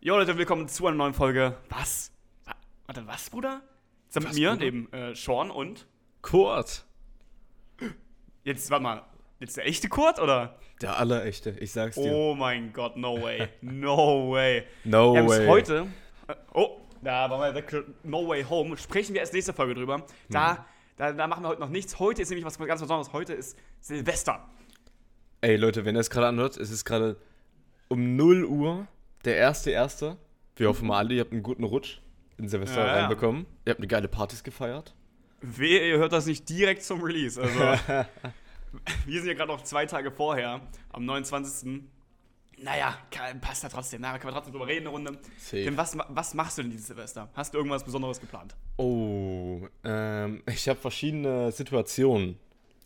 [0.00, 1.56] Jo Leute, willkommen zu einer neuen Folge.
[1.68, 2.12] Was?
[2.44, 2.54] Wa-
[2.86, 3.60] Warte, was, Bruder?
[4.08, 4.60] Ist er mit Was, mir, Bruder?
[4.64, 5.86] dem äh, Sean und.
[6.22, 6.84] Kurt.
[8.44, 9.02] Jetzt, warte mal.
[9.40, 10.58] Jetzt der echte Kurt, oder?
[10.80, 12.12] Der allerechte, ich sag's dir.
[12.12, 13.48] Oh mein Gott, no way.
[13.60, 14.64] No way.
[14.84, 15.46] no haben way.
[15.46, 15.86] heute.
[16.28, 17.84] Äh, oh, da waren wir weg.
[18.02, 18.76] No Way Home.
[18.76, 20.04] Sprechen wir erst nächste Folge drüber.
[20.30, 20.58] Da, Mhm.
[20.96, 21.98] da, da machen wir heute noch nichts.
[21.98, 23.12] Heute ist nämlich was ganz Besonderes.
[23.12, 24.48] Heute ist Silvester.
[25.42, 27.16] Ey Leute, wenn ihr es gerade anhört, es ist gerade
[27.88, 28.86] um 0 Uhr,
[29.24, 30.16] der erste erste.
[30.56, 32.00] Wir hoffen mal alle, ihr habt einen guten Rutsch
[32.36, 33.46] in Silvester Ja, reinbekommen.
[33.64, 34.94] Ihr habt eine geile Partys gefeiert.
[35.40, 37.40] Wehe, ihr hört das nicht direkt zum Release.
[37.40, 37.58] Also,
[39.06, 40.60] wir sind ja gerade noch zwei Tage vorher,
[40.90, 41.82] am 29.
[42.62, 44.02] Naja, kann, passt ja trotzdem.
[44.02, 45.18] Na, können wir trotzdem drüber reden, eine Runde.
[45.38, 45.64] Safe.
[45.64, 47.30] Denn was, was machst du denn dieses Silvester?
[47.34, 48.54] Hast du irgendwas Besonderes geplant?
[48.76, 52.38] Oh, ähm, ich habe verschiedene Situationen.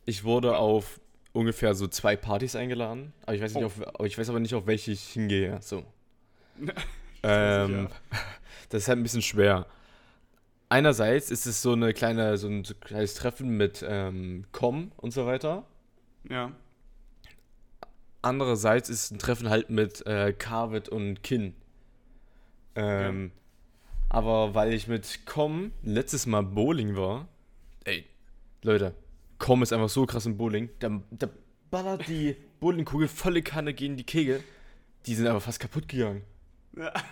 [0.05, 1.01] Ich wurde auf
[1.33, 3.67] ungefähr so zwei Partys eingeladen, aber ich weiß nicht, Oh.
[3.67, 5.59] auf, aber ich weiß aber nicht, auf welche ich hingehe.
[5.61, 5.85] So.
[7.23, 7.89] ähm,
[8.69, 9.67] Das ist halt ein bisschen schwer.
[10.69, 15.27] Einerseits ist es so eine kleine, so ein kleines Treffen mit ähm, Com und so
[15.27, 15.65] weiter.
[16.29, 16.51] Ja.
[18.23, 21.55] Andererseits ist es ein Treffen halt mit äh, Carvet und Kin.
[22.75, 23.31] Ähm,
[24.09, 27.29] Aber weil ich mit Com letztes Mal Bowling war,
[27.85, 28.05] ey,
[28.63, 28.95] Leute,
[29.39, 31.29] Com ist einfach so krass im Bowling, da, da
[31.71, 34.43] ballert die Bowlingkugel volle Kanne gegen die Kegel.
[35.07, 36.23] Die sind aber fast kaputt gegangen.
[36.77, 36.93] Ja.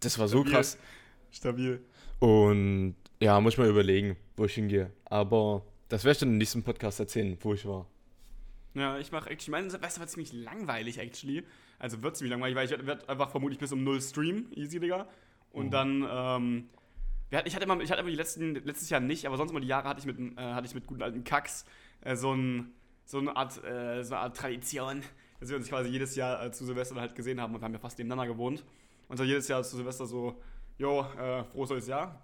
[0.00, 0.52] Das war so Stabil.
[0.52, 0.78] krass.
[1.30, 1.82] Stabil.
[2.18, 4.92] Und ja, muss ich mal überlegen, wo ich hingehe.
[5.06, 7.86] Aber das werde ich dann im nächsten Podcast erzählen, wo ich war.
[8.74, 11.44] Ja, ich mache actually, mein Silvester war ziemlich langweilig, actually.
[11.78, 15.08] Also wird ziemlich langweilig, weil ich werde einfach vermutlich bis um 0 streamen, easy, Digga.
[15.50, 16.68] Und dann, ähm,
[17.44, 19.66] ich hatte immer, ich hatte immer die letzten, letztes Jahr nicht, aber sonst immer die
[19.66, 21.64] Jahre hatte ich mit, äh, hatte ich mit guten alten Kacks
[22.02, 22.74] äh, so, ein,
[23.06, 25.02] so eine Art, äh, so eine Art Tradition,
[25.40, 27.72] dass wir uns quasi jedes Jahr äh, zu Silvester halt gesehen haben und wir haben
[27.72, 28.62] ja fast nebeneinander gewohnt.
[29.08, 30.40] Und so jedes Jahr zu Silvester so,
[30.78, 32.22] jo, äh, frohes neues Jahr.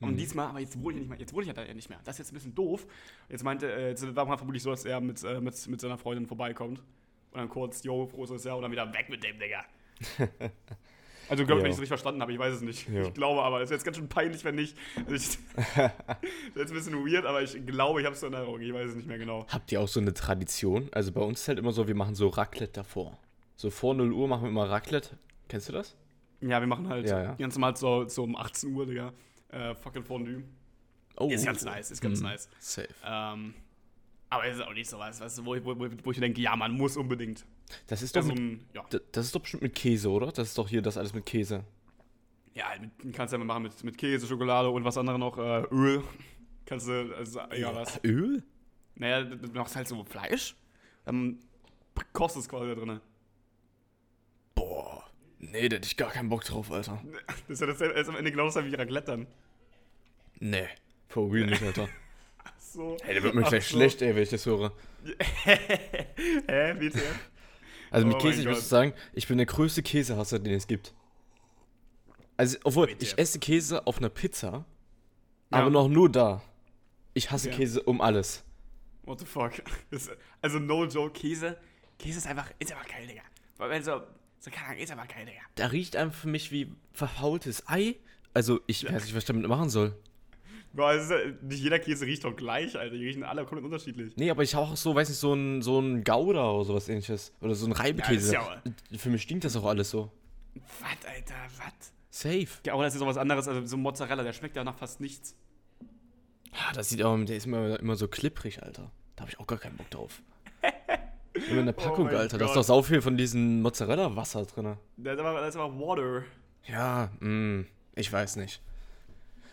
[0.00, 1.74] Und diesmal, aber jetzt wohne ich ja nicht mehr, jetzt wohne ich ja da ja
[1.74, 1.98] nicht mehr.
[2.04, 2.86] Das ist jetzt ein bisschen doof.
[3.28, 5.98] Jetzt meinte, äh, jetzt war mal vermutlich so, dass er mit, äh, mit, mit seiner
[5.98, 6.78] Freundin vorbeikommt.
[7.30, 9.64] Und dann kurz, yo, frohes neues Jahr und dann wieder weg mit dem, Digga.
[11.30, 11.72] Also, glaube ich, wenn Jo.
[11.72, 12.88] ich es richtig verstanden habe, ich weiß es nicht.
[12.88, 13.02] Jo.
[13.02, 14.78] Ich glaube aber, es ist jetzt ganz schön peinlich, wenn nicht.
[14.96, 15.38] Also ich,
[15.76, 15.92] das
[16.54, 18.60] ist jetzt ein bisschen weird, aber ich glaube, ich habe es in Erinnerung.
[18.62, 19.46] Ich weiß es nicht mehr genau.
[19.48, 20.88] Habt ihr auch so eine Tradition?
[20.92, 23.18] Also bei uns ist halt immer so, wir machen so Raclette davor.
[23.56, 25.18] So vor 0 Uhr machen wir immer Raclette.
[25.48, 25.96] Kennst du das?
[26.40, 27.34] Ja, wir machen halt Ja, ja.
[27.34, 29.12] ganz normal so, so um 18 Uhr, Digga.
[29.48, 30.44] Äh, fucking Fondue.
[31.16, 31.28] Oh.
[31.30, 32.26] Ist ganz nice, ist ganz Mhm.
[32.26, 32.48] nice.
[32.60, 32.88] Safe.
[33.04, 33.54] Ähm,
[34.30, 36.20] aber es ist auch nicht so was, weißt du, wo, ich- wo, wo, wo ich
[36.20, 37.44] denke, ja, man muss unbedingt.
[37.88, 38.82] Das ist doch Also, mit, ja.
[38.84, 40.26] d- das ist doch bestimmt mit Käse, oder?
[40.32, 41.64] Das ist doch hier das alles mit Käse.
[42.54, 45.38] Ja, mit, kannst du ja mal machen mit, mit Käse, Schokolade und was andere noch,
[45.38, 46.02] äh, Öl.
[46.66, 47.98] Kannst du, also, egal was.
[48.04, 48.42] Öl?
[48.94, 50.54] Naja, du du machst halt so Fleisch,
[51.06, 51.38] dann
[52.12, 53.00] kostet es quasi da drin.
[54.54, 55.07] Boah.
[55.38, 57.00] Nee, da hätte ich gar keinen Bock drauf, Alter.
[57.28, 59.26] Das ist ja das, ist am Ende genau das wie Raclette dann.
[60.40, 60.68] Nee.
[61.08, 61.88] For real nicht, Alter.
[62.60, 62.96] So.
[63.06, 63.76] Ey, der wird mir Ach gleich so.
[63.76, 64.72] schlecht, ey, wenn ich das höre.
[65.44, 67.00] Hä, bitte?
[67.90, 70.92] Also mit Oh Käse, ich muss sagen, ich bin der größte Käsehasser, den es gibt.
[72.36, 73.04] Also, obwohl, Bitte.
[73.04, 74.66] ich esse Käse auf einer Pizza,
[75.50, 75.58] Ja.
[75.58, 76.42] aber noch nur da.
[77.14, 77.56] Ich hasse Okay.
[77.58, 78.44] Käse um alles.
[79.04, 79.52] What the fuck?
[80.42, 81.56] Also, no joke, Käse.
[81.98, 83.22] Käse ist einfach, ist einfach geil, Digga.
[83.56, 83.82] Weil, wenn
[84.40, 85.40] so, keine Ahnung, ist einfach geil, Digga.
[85.56, 87.96] Da riecht einfach für mich wie verfaultes Ei.
[88.34, 89.96] Also, ich weiß nicht, was ich damit machen soll.
[90.72, 92.94] Boah, ist, ja- nicht jeder Käse riecht doch gleich, Alter.
[92.96, 94.14] Die riechen alle komplett unterschiedlich.
[94.16, 96.88] Nee, aber ich habe auch so, weiß nicht, so ein, so ein Gouda oder sowas
[96.88, 97.32] ähnliches.
[97.40, 98.34] Oder so ein Reibekäse.
[98.34, 100.12] Ja, das Für mich stinkt das auch alles so.
[100.54, 101.92] Was, Alter, was?
[102.10, 102.46] Safe.
[102.66, 105.00] Ja, aber das ist auch was anderes, also so Mozzarella, der schmeckt ja nach fast
[105.00, 105.34] nichts.
[106.52, 108.90] Ah, das sieht auch, der ist immer, immer so klipprig, Alter.
[109.16, 110.22] Da habe ich auch gar keinen Bock drauf.
[111.50, 112.38] Immer in der Packung, Oh Alter.
[112.38, 114.76] Da ist doch sau viel von diesem Mozzarella-Wasser drin.
[114.96, 116.22] Der ist einfach, der ist einfach Water.
[116.64, 117.64] Ja, mh,
[117.94, 118.60] ich weiß nicht.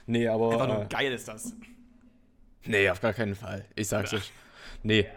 [0.06, 0.52] Nee, aber.
[0.52, 1.54] Einfach nur äh, geil ist das.
[2.66, 3.66] nee, auf gar keinen Fall.
[3.76, 4.32] Ich sag's euch.
[4.84, 5.08] Nee.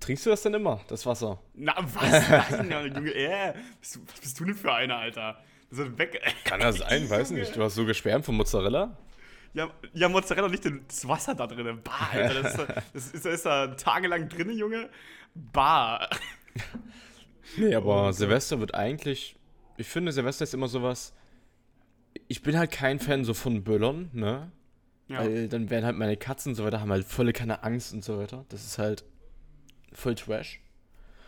[0.00, 1.40] Trinkst du das denn immer, das Wasser?
[1.54, 2.50] Na, was?
[2.62, 5.42] Nein, Junge, äh, bist du, was bist du denn für einer, Alter?
[5.70, 6.22] Das ist weg.
[6.44, 7.10] Kann das sein?
[7.10, 7.56] Weiß nicht.
[7.56, 8.96] Du hast so geschwärmt von Mozzarella?
[9.54, 11.80] Ja, ja Mozzarella nicht das Wasser da drin.
[11.82, 12.42] Bah, Alter.
[12.42, 14.88] Das ist, da- das ist, das ist da tagelang drin, Junge.
[15.34, 16.08] Bah.
[17.56, 19.36] Nee, aber Oh, Silvester wird eigentlich.
[19.76, 21.14] Ich finde, Silvester ist immer sowas.
[22.28, 24.50] Ich bin halt kein Fan so von Böllern, ne?
[25.08, 25.20] Ja.
[25.20, 28.04] Weil dann werden halt meine Katzen und so weiter, haben halt volle keine Angst und
[28.04, 28.44] so weiter.
[28.50, 29.04] Das ist halt
[29.92, 30.60] voll Trash.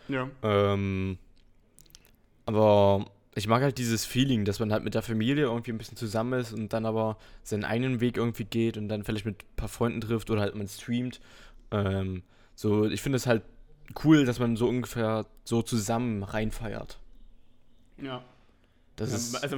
[0.07, 0.29] ja.
[0.43, 1.17] Ähm,
[2.45, 3.05] aber
[3.35, 6.39] ich mag halt dieses Feeling, dass man halt mit der Familie irgendwie ein bisschen zusammen
[6.39, 9.69] ist und dann aber seinen eigenen Weg irgendwie geht und dann vielleicht mit ein paar
[9.69, 11.21] Freunden trifft oder halt man streamt.
[11.71, 12.23] Ähm,
[12.55, 13.43] so, ich finde es halt
[14.03, 16.99] cool, dass man so ungefähr so zusammen reinfeiert.
[18.01, 18.23] Ja.
[18.95, 19.35] Das ist.
[19.43, 19.57] also,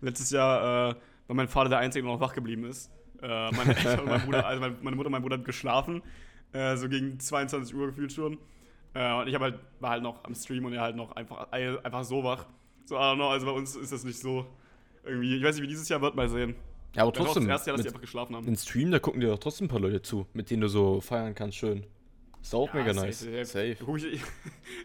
[0.00, 0.94] letztes Jahr äh,
[1.26, 2.90] war mein Vater der Einzige, der noch wach geblieben ist.
[3.22, 3.76] Äh, meine
[4.06, 6.02] mein Bruder, also mein, meine Mutter und mein Bruder haben geschlafen,
[6.52, 8.38] äh, so gegen 22 Uhr gefühlt schon.
[8.92, 12.04] Äh, und ich halt, war halt noch am Stream und er halt noch einfach, einfach
[12.04, 12.46] so wach.
[12.84, 14.46] So, I don't know, also bei uns ist das nicht so
[15.04, 16.54] irgendwie, ich weiß nicht, wie dieses Jahr wird, mal sehen.
[16.94, 17.44] ja, aber trotzdem.
[17.44, 18.46] das erste Jahr, dass die einfach geschlafen haben.
[18.46, 21.00] in Stream, da gucken dir doch trotzdem ein paar Leute zu, mit denen du so
[21.00, 21.86] feiern kannst, schön.
[22.44, 23.20] Ist auch mega safe, nice.
[23.20, 23.44] safe.
[23.46, 24.06] Safe.
[24.06, 24.20] Ich,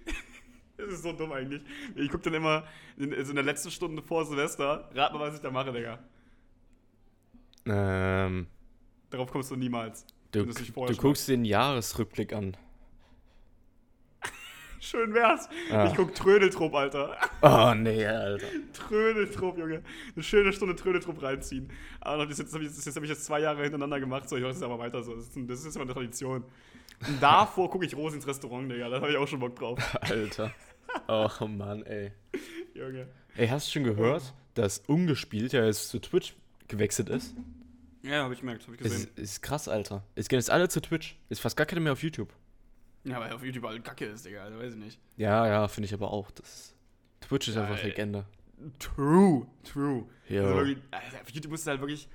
[0.77, 1.61] das ist so dumm eigentlich.
[1.93, 2.63] Ich guck dann immer
[2.95, 5.99] in, also in der letzten Stunde vor Silvester, rat mal, was ich da mache, Digga.
[7.65, 8.47] Ähm,
[9.09, 10.05] Darauf kommst du niemals.
[10.31, 12.55] du du guckst den Jahresrückblick an.
[14.79, 15.49] Schön wär's.
[15.69, 15.87] Ah.
[15.87, 17.17] Ich guck Trödeltrupp, Alter.
[17.41, 18.47] Oh, nee, Alter.
[18.71, 19.83] Trödeltrupp, Junge.
[20.15, 21.69] Eine schöne Stunde Trödeltrupp reinziehen.
[21.99, 24.29] Aber das jetzt habe ich, das jetzt hab ich jetzt zwei Jahre hintereinander gemacht.
[24.29, 25.13] So, ich mache das aber weiter so.
[25.13, 26.45] Das ist, das ist immer eine Tradition.
[27.07, 28.89] Und davor gucke ich Rosins Restaurant, Digga.
[28.89, 29.79] Da habe ich auch schon Bock drauf.
[30.01, 30.51] Alter.
[31.07, 32.11] Oh Mann, ey.
[32.73, 33.07] Junge.
[33.35, 36.35] Ey, hast du schon gehört, dass Ungespielt ja jetzt zu Twitch
[36.67, 37.35] gewechselt ist?
[38.01, 39.09] Ja, habe ich gemerkt, habe ich gesehen.
[39.15, 40.03] ist, ist krass, Alter.
[40.15, 41.17] Es gehen jetzt alle zu Twitch.
[41.29, 42.33] Ist fast gar keiner mehr auf YouTube.
[43.03, 44.43] Ja, weil auf YouTube halt Kacke ist, Digga.
[44.43, 44.99] Also, weiß ich nicht.
[45.17, 46.31] Ja, ja, finde ich aber auch.
[46.31, 46.75] Das
[47.21, 47.89] Twitch ist einfach ey.
[47.89, 48.25] Legende.
[48.77, 50.05] True, true.
[50.27, 50.43] Ja.
[50.43, 52.07] Also wirklich, Alter, auf YouTube musst du halt wirklich.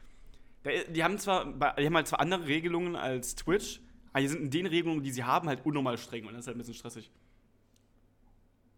[0.94, 1.44] Die haben zwar,
[1.74, 3.80] die haben halt zwar andere Regelungen als Twitch,
[4.14, 6.46] aber die sind in den Regelungen, die sie haben, halt unnormal streng und das ist
[6.46, 7.10] halt ein bisschen stressig.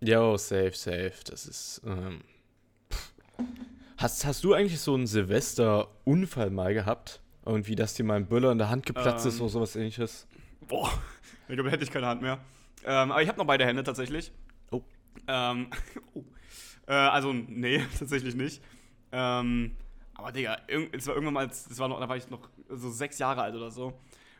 [0.01, 1.13] Yo, safe, safe.
[1.27, 1.83] Das ist.
[1.85, 2.23] Ähm,
[3.99, 7.21] hast, hast du eigentlich so einen Silvester-Unfall mal gehabt?
[7.45, 9.43] Irgendwie, dass dir mal ein Böller in der Hand geplatzt ist Ähm.
[9.43, 10.27] oder sowas ähnliches?
[10.69, 10.91] Boah,
[11.49, 12.39] ich glaube, hätte ich keine Hand mehr.
[12.87, 14.33] Ähm, aber ich habe noch beide Hände tatsächlich.
[14.71, 14.81] Oh.
[15.29, 15.69] Ähm,
[16.15, 16.25] oh.
[16.87, 18.63] Äh, also, nee, tatsächlich nicht.
[19.13, 19.77] Ähm,
[20.15, 20.57] aber Digga,
[20.93, 23.55] es war irgendwann mal, das war noch, da war ich noch so sechs Jahre alt
[23.55, 23.93] oder so.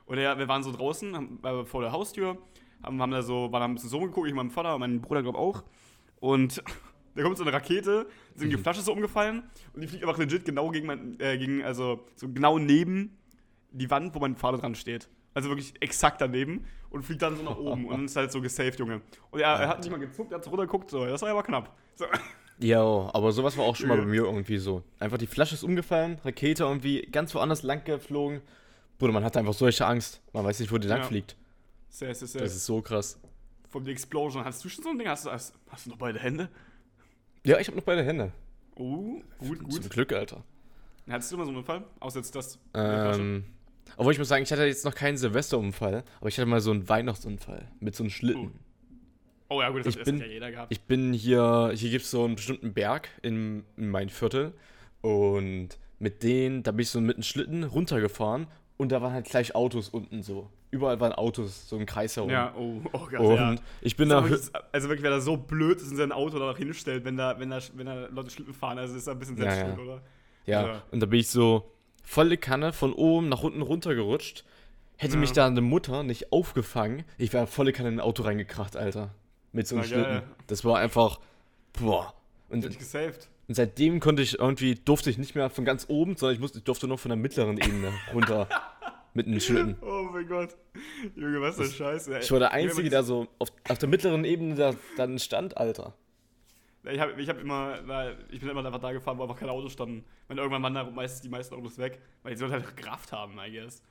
[0.07, 2.39] Und ja, wir waren so draußen, haben, äh, vor der Haustür,
[2.83, 5.01] haben, haben da so, waren da ein bisschen so geguckt, ich mein Vater und mein
[5.01, 5.63] Bruder, glaube auch.
[6.21, 6.63] Und
[7.15, 9.43] da kommt so eine Rakete, sind die Flasche so umgefallen
[9.75, 13.19] und die fliegt einfach legit genau gegen mein, äh, gegen, also so genau neben
[13.73, 15.09] die Wand, wo mein Vater dran steht.
[15.35, 18.79] Also wirklich exakt daneben und fliegt dann so nach oben und ist halt so gesaved,
[18.79, 19.03] Junge.
[19.31, 21.43] Und er, er hat nicht mal gezuckt, er hat so runtergeguckt, so, das war aber
[21.43, 21.77] knapp.
[21.95, 22.05] So.
[22.59, 22.81] Ja,
[23.13, 24.05] aber sowas war auch schon mal Ja.
[24.05, 24.83] bei mir irgendwie so.
[24.99, 28.41] Einfach die Flasche ist umgefallen, Rakete irgendwie ganz woanders lang geflogen.
[28.99, 30.21] Bruder, man hat einfach solche Angst.
[30.33, 31.05] Man weiß nicht, wo die lang Ja.
[31.07, 31.37] fliegt.
[31.89, 32.41] Sehr, sehr, sehr.
[32.43, 33.19] Das ist so krass.
[33.69, 34.45] Von der Explosion.
[34.45, 35.09] Hast du schon so ein Ding?
[35.09, 36.49] Hast du, hast, hast du noch beide Hände?
[37.45, 38.33] Ja, ich habe noch beide Hände.
[38.77, 39.73] Oh, gut, gut.
[39.75, 40.45] Zum Glück, Alter.
[41.09, 41.85] Hattest du mal so einen Fall?
[42.01, 42.59] Außer jetzt das.
[42.75, 43.45] Ähm,
[43.97, 46.73] obwohl ich muss sagen, ich hatte jetzt noch keinen Silvesterunfall, aber ich hatte mal so
[46.73, 48.53] einen Weihnachtsunfall mit so einem Schlitten.
[49.49, 50.73] Oh ja, gut, das ich hat bin- ja jeder gehabt.
[50.73, 54.53] Ich bin hier, hier gibt es so einen bestimmten Berg in, in mein Viertel
[55.03, 55.69] und
[56.01, 59.55] mit denen, da bin ich so mit einem Schlitten runtergefahren und da waren halt gleich
[59.55, 60.49] Autos unten so.
[60.71, 62.31] Überall waren Autos, so im Kreis herum.
[62.31, 63.55] ja, oh, oh Gott, und ja.
[63.81, 66.47] ich bin da, wirklich- also wirklich, wer da so blöd ist und sein Auto da
[66.47, 69.19] noch hinstellt, wenn da, wenn da, wenn da Leute Schlitten fahren, also ist da ein
[69.19, 69.67] bisschen Ja, selbst ja.
[69.75, 70.03] schuld, oder?
[70.45, 70.83] ja, Ja.
[70.91, 71.71] und da bin ich so
[72.05, 74.45] volle Kanne von oben nach unten runtergerutscht.
[74.99, 75.21] Hätte Ja.
[75.21, 79.11] mich da eine Mutter nicht aufgefangen, ich wäre volle Kanne in ein Auto reingekracht, Alter.
[79.53, 80.05] Mit so einem Na, geil.
[80.05, 80.31] Schlitten.
[80.49, 81.21] Das war einfach,
[81.81, 82.13] boah.
[82.51, 83.29] Und Hätte ich gesaved.
[83.49, 86.59] Und seitdem konnte ich irgendwie, durfte ich nicht mehr von ganz oben, sondern ich, musste,
[86.59, 88.49] ich durfte nur von der mittleren Ebene runter
[89.15, 89.77] mit einem Schlitten.
[89.81, 90.57] Oh mein Gott.
[91.15, 92.21] Junge, was für ein Scheiß, ey.
[92.21, 95.95] Ich war der Einzige, der so auf, auf der mittleren Ebene da, dann stand, Alter.
[96.85, 97.79] Ich habe ich hab immer,
[98.31, 100.05] ich bin immer einfach da gefahren, wo einfach keine Autos standen.
[100.29, 103.39] Weil irgendwann waren da meistens die meisten Autos weg, weil die sollten halt Kraft haben,
[103.39, 103.83] I guess.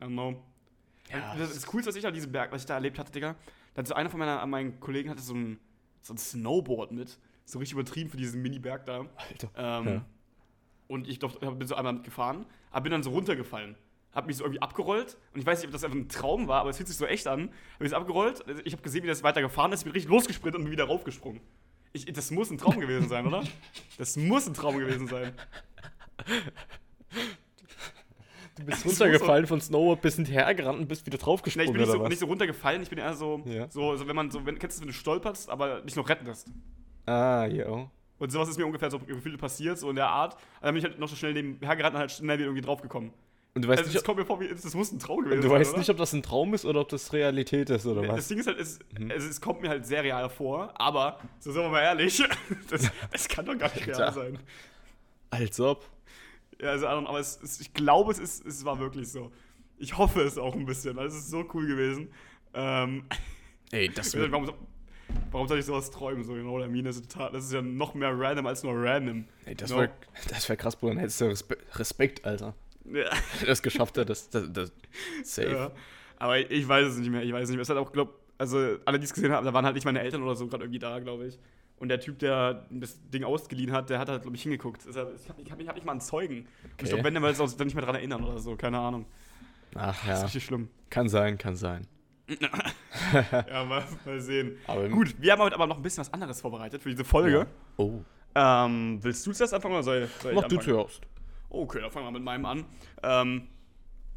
[0.00, 0.42] I don't know.
[1.10, 3.36] Ja, das, das Coolste, was ich an diesem Berg, was ich da erlebt hatte, Digga,
[3.74, 5.58] da hat so einer von meiner, meinen Kollegen hatte so ein,
[6.00, 7.18] so ein Snowboard mit.
[7.44, 9.06] So richtig übertrieben für diesen Mini-Berg da.
[9.16, 9.50] Alter.
[9.56, 10.04] Ähm, Ja.
[10.88, 13.76] Und ich durfte, bin so einmal mitgefahren, aber bin dann so runtergefallen.
[14.12, 16.60] Hab mich so irgendwie abgerollt und ich weiß nicht, ob das einfach ein Traum war,
[16.60, 17.48] aber es fühlt sich so echt an.
[17.74, 20.10] Hab mich so abgerollt, ich habe gesehen, wie das weiter gefahren ist, ich bin richtig
[20.10, 21.40] losgesprintet und bin wieder raufgesprungen.
[21.94, 23.42] Ich, das muss ein Traum gewesen sein, oder?
[23.96, 25.32] Das muss ein Traum gewesen sein.
[28.58, 31.80] Du bist Das runtergefallen von Snowboard, bist hinterhergerannt und bist wieder Nee, ich draufgesprungen, bin
[31.80, 33.70] nicht so, nicht so runtergefallen, ich bin eher so, Ja.
[33.70, 36.26] so, so wenn man so, wenn, kennst du, wenn du stolperst, aber dich noch retten
[36.26, 36.48] lässt.
[37.06, 37.90] Ah, jo.
[38.18, 40.34] Und sowas ist mir ungefähr so gefühlt passiert, so in der Art.
[40.34, 42.64] Und dann bin ich halt noch so schnell nebenher gerannt und halt schnell wieder irgendwie
[42.64, 43.10] draufgekommen.
[43.54, 45.38] Und du weißt, Also nicht, das kommt mir vor, wie, das muss ein Traum gewesen
[45.38, 45.78] ob, du sein, weißt oder?
[45.80, 48.28] nicht, ob das ein Traum ist oder ob das Realität ist, oder Das was?
[48.28, 49.10] Ding ist halt, es, Mhm.
[49.10, 52.22] also es kommt mir halt sehr real vor, aber, so sind wir mal ehrlich,
[52.70, 54.12] das, das kann doch gar nicht real Alter.
[54.12, 54.38] sein.
[55.30, 55.84] Als ob.
[56.60, 59.32] Ja, also, aber es, es, ich glaube, es, ist, es war wirklich so.
[59.78, 62.08] Ich hoffe es auch ein bisschen, also es ist so cool gewesen.
[62.54, 63.04] Ähm,
[63.72, 64.32] Ey, das nicht,
[65.12, 66.24] warum, so- warum soll ich sowas träumen?
[66.24, 69.24] So, genau, der Mine ist total, das ist ja noch mehr random als nur random.
[69.44, 69.78] Ey, das No.
[69.78, 69.90] wäre
[70.28, 70.94] das wär krass, Bruder.
[70.94, 72.54] Dann hättest du Respe Respekt, Alter.
[72.84, 73.10] Ja.
[73.46, 74.34] Das geschafft hättest.
[74.34, 74.72] Das, das,
[75.24, 75.50] safe.
[75.50, 75.70] Ja.
[76.18, 77.62] Aber ich, ich weiß es nicht mehr, ich weiß es nicht mehr.
[77.62, 80.00] Es hat auch, glaub, also alle, die es gesehen haben, da waren halt nicht meine
[80.00, 81.38] Eltern oder so gerade irgendwie da, glaube ich.
[81.78, 84.82] Und der Typ, der das Ding ausgeliehen hat, der hat halt, glaube ich, hingeguckt.
[84.88, 86.38] Ich habe hab, hab nicht mal einen Zeugen.
[86.38, 86.46] Und
[86.82, 88.54] ich glaube, wenn, dann wird es dann nicht mehr dran erinnern oder so.
[88.54, 89.04] Keine Ahnung.
[89.74, 90.68] Ach Das ja, ist richtig schlimm.
[90.90, 91.86] kann sein, kann sein.
[93.48, 94.56] Ja, mal, mal sehen.
[94.66, 97.46] Aber Gut, wir haben heute aber noch ein bisschen was anderes vorbereitet für diese Folge.
[97.76, 98.00] Oh.
[98.34, 100.76] Ähm, willst du zuerst anfangen oder soll, soll Mach ich du anfangen?
[100.76, 101.02] zuerst.
[101.50, 102.64] Okay, dann fangen wir mit meinem an.
[103.02, 103.48] Ähm,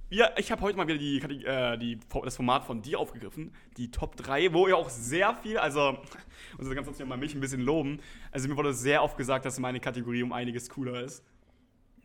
[0.10, 3.92] ja, ich habe heute mal wieder die, äh, die, das Format von dir aufgegriffen, die
[3.92, 5.98] Top 3, wo ihr auch sehr viel, also,
[6.58, 8.00] unser ganz mal mich ein bisschen loben.
[8.32, 11.24] Also, mir wurde sehr oft gesagt, dass meine Kategorie um einiges cooler ist.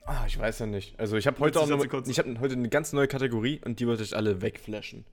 [0.06, 0.98] Ah, ich weiß ja nicht.
[0.98, 3.80] Also ich habe heute du auch noch, ich habe heute eine ganz neue Kategorie und
[3.80, 5.04] die wollte ich alle wegflashen.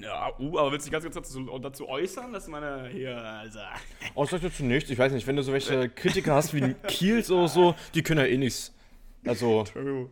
[0.00, 3.58] Ja, uh, aber willst du dich ganz kurz dazu, dazu äußern, dass meine hier, also.
[4.14, 4.90] Oh, sag dazu nichts.
[4.90, 8.20] Ich weiß nicht, wenn du so welche Kritiker hast wie Kiels oder so, die können
[8.20, 8.74] ja eh nichts.
[9.26, 10.08] Also, True.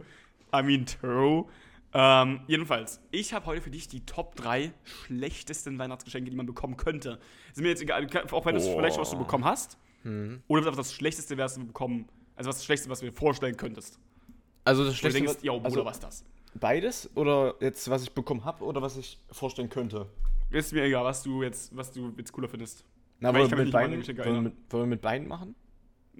[0.55, 1.45] I mean, true.
[1.93, 6.77] Ähm, jedenfalls, ich habe heute für dich die Top 3 schlechtesten Weihnachtsgeschenke, die man bekommen
[6.77, 7.19] könnte.
[7.53, 8.77] Ist mir jetzt egal, auch wenn du Boah.
[8.77, 9.79] vielleicht was du bekommen hast.
[10.03, 10.43] Hm.
[10.49, 13.13] Oder was das Schlechteste wärst, was du bekommen, also was das Schlechteste, was du dir
[13.13, 13.99] vorstellen könntest.
[14.65, 16.25] also das Wo du denkst, was- ja, Bruder, also was das?
[16.61, 20.07] Beides oder jetzt was ich bekommen habe oder was ich vorstellen könnte.
[20.51, 22.85] Ist mir egal, was du jetzt, was du jetzt cooler findest.
[23.21, 25.55] Na, wollen wir mit beiden, Geschenke wollen wir mit, wollen wir mit beiden machen?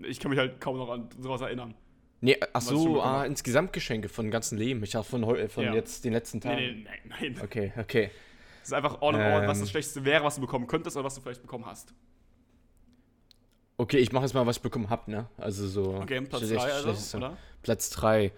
[0.03, 1.75] Ich kann mich halt kaum noch an sowas erinnern.
[2.21, 4.83] Nee, ach so, ah, insgesamt Geschenke von ganzem Leben.
[4.83, 5.75] Ich habe von, heu- von Ja.
[5.75, 6.57] jetzt den letzten Tagen.
[6.57, 7.41] Nee, nee, nein, nein.
[7.45, 8.11] Okay, okay.
[8.61, 9.63] Das ist einfach all in all, was Ähm.
[9.65, 11.93] das Schlechteste wäre, was du bekommen könntest oder was du vielleicht bekommen hast.
[13.79, 15.29] Okay, ich mache jetzt mal, was ich bekommen habe, ne?
[15.37, 15.95] Also so.
[15.97, 17.37] Okay, Platz schlecht- 3 also, oder?
[17.63, 18.33] Platz 3.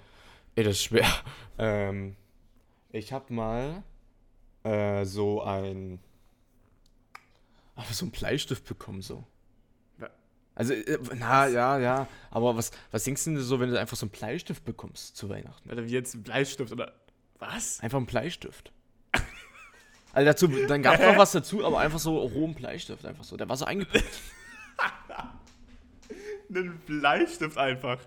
[0.59, 1.07] Ey, das ist schwer.
[1.61, 2.15] Ähm,
[2.93, 3.83] ich habe mal
[4.63, 5.99] äh, so ein.
[7.75, 9.27] Aber so ein Bleistift bekommen, so.
[10.55, 12.07] Also, äh, na, ja, ja.
[12.31, 15.29] Aber was, was denkst du denn so, wenn du einfach so einen Bleistift bekommst zu
[15.29, 15.69] Weihnachten?
[15.69, 16.93] Alter, wie jetzt ein Bleistift oder.
[17.41, 17.81] Was?
[17.81, 18.73] Einfach einen Bleistift.
[20.13, 23.37] Also dazu, dann gab es noch was dazu, aber einfach so rohen Bleistift, einfach so.
[23.37, 24.05] Der war so eingepackt.
[26.49, 27.99] Einen Bleistift einfach.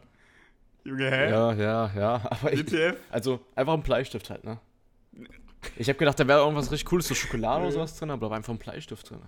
[0.84, 1.30] Junge, hä?
[1.30, 2.22] Ja, ja, ja.
[2.30, 2.98] Aber ich, WTF?
[3.10, 4.60] Also einfach ein Bleistift halt, ne?
[5.78, 8.30] Ich habe gedacht, da wäre irgendwas richtig cooles, so Schokolade oder sowas drin, aber da
[8.32, 9.20] war einfach ein Bleistift drin.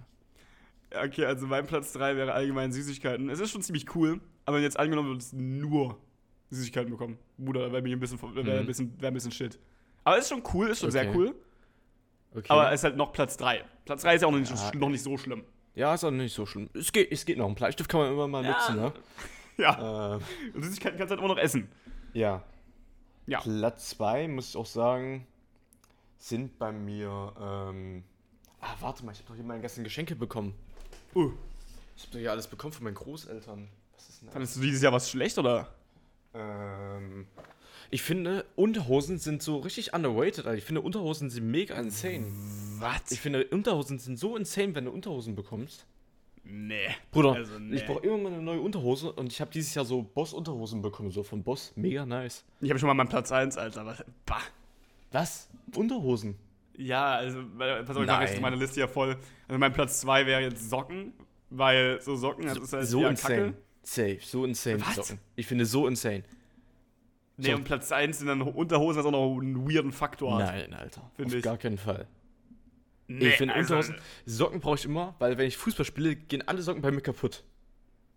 [1.03, 3.29] Okay, also mein Platz 3 wäre allgemein Süßigkeiten.
[3.29, 5.97] Es ist schon ziemlich cool, aber jetzt angenommen wird, es nur
[6.49, 7.19] Süßigkeiten bekommen.
[7.37, 8.65] Bruder, wäre mir ein bisschen, ein Mhm.
[8.65, 9.59] bisschen, wär ein bisschen shit.
[10.03, 11.17] Aber es ist schon cool, ist schon sehr Okay.
[11.17, 11.35] cool.
[12.35, 12.45] Okay.
[12.49, 13.63] Aber es ist halt noch Platz 3.
[13.85, 14.57] Platz 3 ist ja auch noch nicht, Ja.
[14.57, 15.43] so, noch nicht so schlimm.
[15.75, 16.69] ja, ist auch nicht so schlimm.
[16.73, 17.47] Es geht, es geht noch.
[17.47, 18.51] Ein Bleistift kann man immer mal Ja.
[18.51, 18.91] nutzen, ne?
[19.57, 20.15] Ja.
[20.15, 20.19] Äh,
[20.53, 21.69] Und Süßigkeiten kannst du halt immer noch essen.
[22.13, 22.43] ja.
[23.25, 23.39] Ja.
[23.39, 25.25] Platz 2, muss ich auch sagen,
[26.17, 27.33] sind bei mir.
[27.39, 28.03] Ähm,
[28.59, 30.53] ah, warte mal, ich habe doch hier meine ganzen Geschenke bekommen.
[31.15, 31.31] Uh.
[31.95, 33.69] Ich habe doch hier alles bekommen von meinen Großeltern.
[33.95, 34.33] Was ist denn das?
[34.33, 35.73] Fandest du dieses Jahr was schlecht oder?
[36.33, 37.27] Ähm,
[37.91, 40.45] ich finde, Unterhosen sind so richtig underrated.
[40.45, 42.25] Also ich finde, Unterhosen sind mega insane.
[42.79, 43.11] Was?
[43.11, 45.85] Ich finde, Unterhosen sind so insane, wenn du Unterhosen bekommst.
[46.43, 46.87] Nee.
[47.11, 47.75] Bruder, Also, nee.
[47.77, 51.11] ich brauche immer mal eine neue Unterhose und ich habe dieses Jahr so Boss-Unterhosen bekommen,
[51.11, 51.71] so von Boss.
[51.75, 52.43] Mega nice.
[52.61, 53.85] Ich habe schon mal meinen Platz 1, Alter.
[53.85, 54.03] Was?
[54.25, 54.41] Bah.
[55.11, 55.49] Was?
[55.75, 56.35] Unterhosen?
[56.75, 59.17] Ja, also, pass auf, ich mache jetzt meine Liste ja voll.
[59.47, 61.13] Also, mein Platz 2 wäre jetzt Socken,
[61.49, 63.35] weil so Socken, das ist halt so insane.
[63.35, 63.53] Kacke.
[63.83, 64.81] Safe, so insane.
[64.81, 64.95] Was?
[64.95, 65.19] Socken.
[65.35, 66.23] Ich finde so insane.
[67.37, 67.55] Nee, So.
[67.55, 70.45] und Platz 1 sind dann Unterhosen, was auch noch einen weirden Faktor hat.
[70.55, 71.01] Nein, Alter.
[71.15, 71.43] Find Auf ich.
[71.43, 72.07] gar keinen Fall.
[73.07, 76.41] Nee, ich finde also, Unterhosen, Socken brauche ich immer, weil wenn ich Fußball spiele, gehen
[76.47, 77.43] alle Socken bei mir kaputt.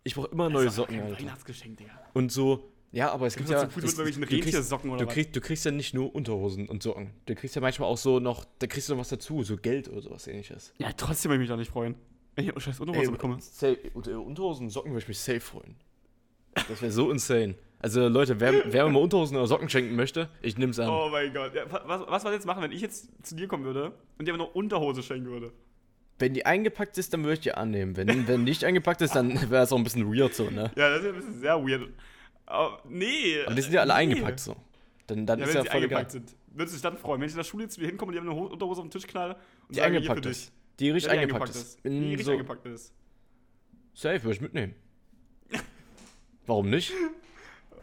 [0.04, 1.18] Ich brauche immer neue Socken, Alter.
[1.18, 1.90] Weihnachtsgeschenk, Digga.
[2.14, 3.64] Und so, ja, aber es gibt ja.
[3.64, 7.10] das- du kriegst- Du kriegst, du kriegst ja nicht nur Unterhosen und Socken.
[7.26, 9.88] Du kriegst ja manchmal auch so noch, da kriegst du noch was dazu, so Geld
[9.88, 10.72] oder sowas ähnliches.
[10.78, 11.96] Ja, trotzdem würde ich mich da nicht freuen.
[12.36, 13.38] Wenn ich scheiß Unterhose bekomme.
[13.40, 15.74] safe, unter Unterhosen und Socken würde ich mich safe freuen.
[16.54, 17.54] Das wäre so insane.
[17.78, 20.88] Also Leute, wer, wer mir mal Unterhosen oder Socken schenken möchte, ich nehm's an.
[20.88, 21.54] Oh mein Gott.
[21.54, 24.32] Ja, was, was wir jetzt machen, wenn ich jetzt zu dir kommen würde und dir
[24.34, 25.52] aber noch Unterhose schenken würde?
[26.18, 27.96] Wenn die eingepackt ist, dann würde ich die annehmen.
[27.96, 30.72] Wenn, wenn nicht eingepackt ist, dann wäre es auch ein bisschen weird so, ne?
[30.74, 31.90] Ja, das ist ja ein bisschen sehr weird.
[32.46, 33.42] Aber nee.
[33.44, 33.98] Aber die sind ja alle nee.
[34.00, 34.56] eingepackt so.
[35.06, 35.98] Dann, dann Ja, ist wenn ja sie voll egal.
[35.98, 36.34] eingepackt sind.
[36.48, 38.22] Würdest du dich dann freuen, wenn ich in der Schule zu dir hinkomme und dir
[38.22, 40.52] eine Ho- Unterhose auf den Tisch knalle und Die sage, hier eingepackt für ist.
[40.80, 41.84] Die richtig Ja, die eingepackt ist.
[41.84, 42.94] Die In richtig so, eingepackt ist.
[43.92, 44.74] safe, würde ich mitnehmen.
[46.46, 46.92] Warum nicht?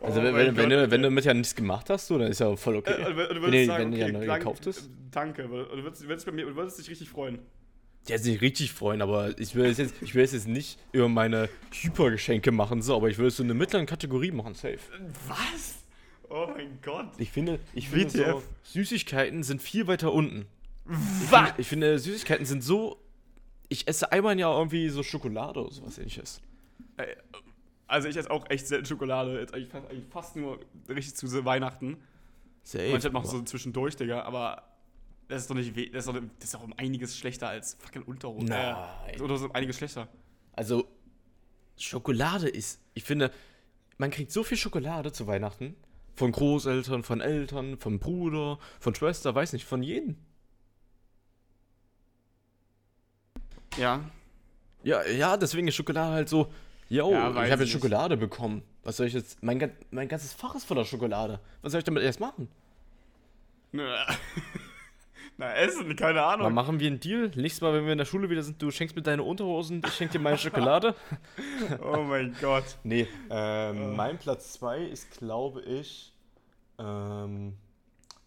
[0.03, 1.01] Also Oh wenn, wenn, du, wenn okay.
[1.01, 2.91] du mit ja nichts gemacht hast, so, dann ist ja voll okay.
[2.91, 4.89] Äh, du wenn, sagen, wenn die ja okay, neu dank- gekauft ist.
[5.11, 5.49] Danke.
[5.49, 7.39] weil Du würdest, du würdest, bei mir, du würdest dich richtig freuen.
[8.09, 11.07] Ja, sich richtig freuen, aber ich will es jetzt, ich will es jetzt nicht über
[11.07, 14.79] meine Hypergeschenke machen, so, aber ich will es so eine mittlere Kategorie machen, safe.
[15.29, 15.75] Was?
[16.29, 17.07] Oh mein Gott.
[17.17, 20.47] Ich finde, ich finde so, Süßigkeiten sind viel weiter unten.
[21.29, 21.53] Was?
[21.57, 22.97] Ich finde, Süßigkeiten sind so.
[23.69, 26.41] Ich esse einmal im Jahr irgendwie so Schokolade oder sowas ähnliches.
[27.93, 29.39] Also ich esse auch echt selten Schokolade.
[29.39, 30.59] Jetzt eigentlich fast, eigentlich fast nur
[30.89, 31.97] richtig zu Weihnachten.
[32.63, 32.89] Safe.
[32.89, 34.23] Manchmal noch so zwischendurch, Digga.
[34.23, 34.63] Aber
[35.27, 35.91] das ist doch nicht weh.
[35.91, 38.47] Das ist doch, das ist doch um einiges schlechter als fucking Unterhose.
[38.47, 38.75] Nein.
[39.09, 40.07] Äh, oder so um einiges schlechter.
[40.53, 40.87] Also,
[41.77, 43.29] Schokolade ist, ich finde,
[43.99, 45.75] man kriegt so viel Schokolade zu Weihnachten.
[46.15, 50.17] Von Großeltern, von Eltern, vom Bruder, von Schwester, weiß nicht, von jedem.
[53.77, 54.09] Ja.
[54.83, 56.51] Ja, ja, deswegen ist Schokolade halt so,
[56.89, 58.63] yo, Ja, weiß ich habe jetzt Schokolade bekommen.
[58.83, 61.39] Was soll ich jetzt, mein, mein ganzes Fach ist voller Schokolade.
[61.61, 62.49] Was soll ich damit erst machen?
[63.71, 64.05] Na,
[65.55, 66.53] essen, keine Ahnung.
[66.53, 67.31] machen wir einen Deal.
[67.35, 69.93] Nächstes Mal, wenn wir in der Schule wieder sind, du schenkst mir deine Unterhosen, ich
[69.93, 70.95] schenk dir meine Schokolade.
[71.81, 72.77] Oh mein Gott.
[72.83, 76.13] Nee, ähm, mein Platz 2 ist, glaube ich,
[76.77, 77.53] ähm,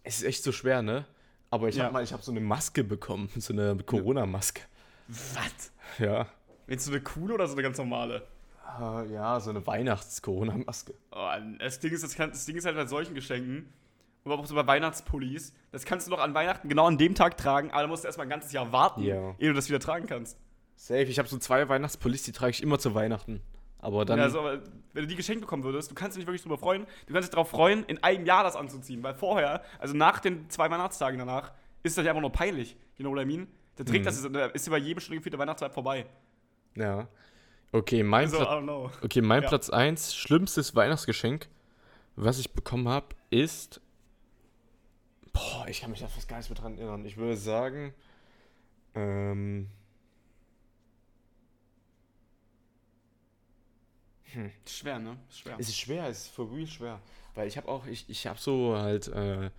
[0.03, 1.05] es ist echt so schwer, ne?
[1.49, 1.85] Aber ich Ja.
[1.85, 4.61] habe mal, ich habe so eine Maske bekommen, so eine Corona-Maske.
[5.07, 5.71] Was?
[5.99, 6.27] Ja.
[6.65, 8.27] Willst du eine coole oder so eine ganz normale?
[8.79, 10.93] Äh, ja, so eine Weihnachts-Corona-Maske.
[11.11, 13.69] Oh, das, Ding ist, das, kann, das Ding ist halt bei solchen Geschenken,
[14.23, 17.37] und auch so bei Weihnachtspullis, das kannst du noch an Weihnachten genau an dem Tag
[17.37, 19.35] tragen, aber dann musst du erstmal ein ganzes Jahr warten, Ja.
[19.39, 20.37] ehe du das wieder tragen kannst.
[20.75, 23.41] Safe, ich habe so zwei Weihnachtspullis, die trage ich immer zu Weihnachten.
[23.79, 24.17] Aber dann.
[24.17, 26.85] ja, also, wenn du die geschenkt bekommen würdest, du kannst dich nicht wirklich drüber freuen.
[27.05, 30.49] Du kannst dich darauf freuen, in einem Jahr das anzuziehen, weil vorher, also nach den
[30.49, 31.51] zwei Weihnachtstagen danach,
[31.83, 32.75] ist das ja einfach nur peinlich.
[32.97, 33.47] You know what I mean?
[33.77, 34.05] Der Trick, Mhm.
[34.05, 36.05] das ist, der ist über jedem schon gefühlte Weihnachtszeit vorbei.
[36.75, 37.07] ja.
[37.71, 39.49] Okay, mein, Also, I Pla okay, mein Ja.
[39.49, 41.47] Platz 1, schlimmstes Weihnachtsgeschenk,
[42.15, 43.81] was ich bekommen habe, ist.
[45.33, 47.05] Boah, ich kann mich da fast gar nicht mehr dran erinnern.
[47.05, 47.93] Ich würde sagen.
[48.95, 49.69] Ähm.
[54.67, 55.17] Schwer, ne?
[55.29, 55.55] Schwer.
[55.57, 57.01] Es ist schwer, es ist for real schwer.
[57.35, 59.49] Weil ich habe auch, ich, ich habe so halt, äh,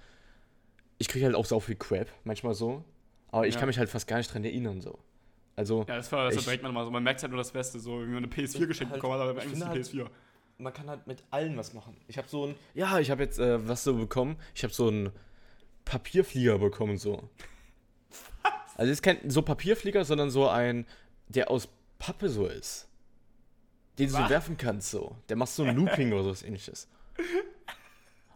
[0.99, 2.85] ich kriege halt auch so viel Crap, manchmal so.
[3.31, 3.61] Aber ich Ja.
[3.61, 4.99] kann mich halt fast gar nicht dran erinnern, so.
[5.59, 6.91] Also, Ja, das, war, das Ich- verdrängt man immer so.
[6.93, 9.29] Man merkt halt nur das Beste, so wenn man eine PS4 geschenkt halt- bekommen hat,
[9.29, 10.09] aber ich eigentlich ist die PS4.
[10.59, 11.97] man kann halt mit allen was machen.
[12.07, 14.37] Ich habe so ein, ja, ich habe jetzt äh, was so bekommen.
[14.55, 15.11] Ich habe so einen
[15.85, 17.29] Papierflieger bekommen, so.
[18.77, 20.87] Also, es ist kein so Papierflieger, sondern so ein,
[21.29, 22.89] der aus Pappe so ist.
[23.99, 24.31] Den du so Was?
[24.31, 25.17] werfen kannst, so.
[25.29, 26.89] Der macht so ein Looping oder so ähnliches.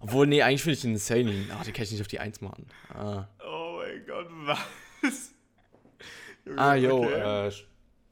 [0.01, 1.47] Obwohl, nee, eigentlich finde ich den insane.
[1.53, 2.67] Ach, den kann ich nicht auf die 1 machen.
[2.93, 4.27] Ah, Oh mein Gott,
[5.03, 5.33] was?
[6.57, 7.13] Ah yo, okay.
[7.15, 7.65] äh, Sch-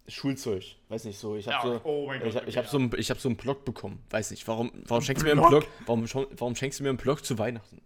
[0.08, 0.64] Schulzeug.
[0.88, 1.36] Weiß nicht so.
[1.36, 1.80] Ich habe Ja, so.
[1.84, 2.12] oh.
[2.24, 4.02] Ich, hab- ich habe so, einen- ich hab so einen Block bekommen.
[4.10, 5.50] Weiß nicht, warum, warum schenkst du mir einen Block?
[5.62, 5.66] Block?
[5.86, 7.80] Warum, warum schenkst du mir einen Block zu Weihnachten?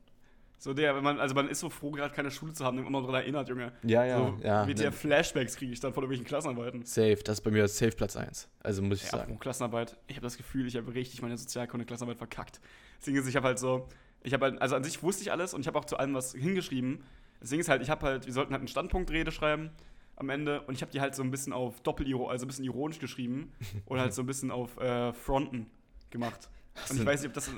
[0.59, 2.91] So der, wenn man, also man ist so froh, gerade keine Schule zu haben, wenn
[2.91, 3.73] man daran erinnert, Junge.
[3.83, 4.65] Ja, ja, so, ja.
[4.65, 6.87] Mit ne, der Flashbacks kriege ich dann von irgendwelchen Klassenarbeiten.
[6.87, 8.49] safe, das ist bei mir safe Platz 1.
[8.61, 9.23] Also muss ich Ja, sagen.
[9.25, 9.99] apropos Klassenarbeit.
[10.07, 12.61] Ich habe das Gefühl, ich habe richtig meine Sozialkunde-Klassenarbeit verkackt.
[12.99, 13.89] Deswegen ist, ich habe halt so,
[14.23, 16.15] ich habe halt, also an sich wusste ich alles und ich habe auch zu allem
[16.15, 17.05] was hingeschrieben.
[17.43, 19.71] Deswegen ist halt, ich habe halt, wir sollten halt eine Standpunktrede schreiben
[20.17, 22.65] am Ende und ich habe die halt so ein bisschen auf Doppeliro, also ein bisschen
[22.65, 23.53] ironisch geschrieben
[23.87, 25.67] und halt so ein bisschen auf äh, Fronten
[26.11, 26.49] gemacht.
[26.91, 27.51] Und ich weiß nicht, ob das.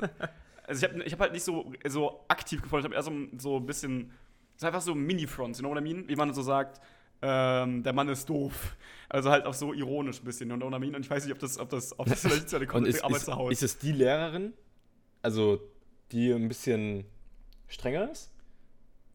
[0.68, 3.12] Also ich habe ich hab halt nicht so, so aktiv gefolgt, ich habe eher so,
[3.38, 4.10] so ein bisschen.
[4.56, 6.08] Es ist einfach so Mini-Fronts, you know what I mean?
[6.08, 6.80] Wie man so sagt,
[7.22, 8.76] ähm, der Mann ist doof.
[9.08, 10.94] Also halt auch so ironisch ein bisschen, you know what I mean?
[10.94, 13.18] Und ich weiß nicht, ob das, ob das, ob das vielleicht zu einer ist, Arbeit
[13.18, 14.54] ist, zu Hause ist es die Lehrerin,
[15.22, 15.60] also
[16.12, 17.04] die ein bisschen
[17.68, 18.32] strenger ist?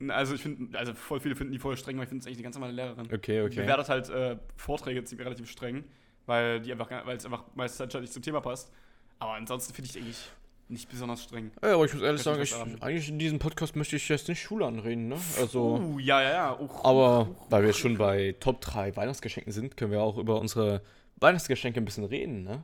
[0.09, 2.37] Also ich finde, also voll viele finden die voll streng, aber ich finde es eigentlich
[2.37, 3.07] eine ganz normale Lehrerin.
[3.13, 5.83] Okay, Die bewertet halt äh, Vorträge ziemlich relativ streng,
[6.25, 8.71] weil die einfach, weil es einfach meistens halt nicht zum Thema passt.
[9.19, 10.31] Aber ansonsten finde ich die eigentlich
[10.71, 11.51] nicht besonders streng.
[11.61, 14.41] Ja, aber ich muss ehrlich sagen, ich eigentlich in diesem Podcast möchte ich jetzt nicht
[14.41, 15.17] Schule anreden, ne?
[15.37, 15.77] Also.
[15.77, 16.59] Uh, ja, ja, ja.
[16.59, 20.17] Uch, Aber uch, uch, weil wir schon bei Top 3 Weihnachtsgeschenken sind, können wir auch
[20.17, 20.81] über unsere
[21.17, 22.63] Weihnachtsgeschenke ein bisschen reden, ne?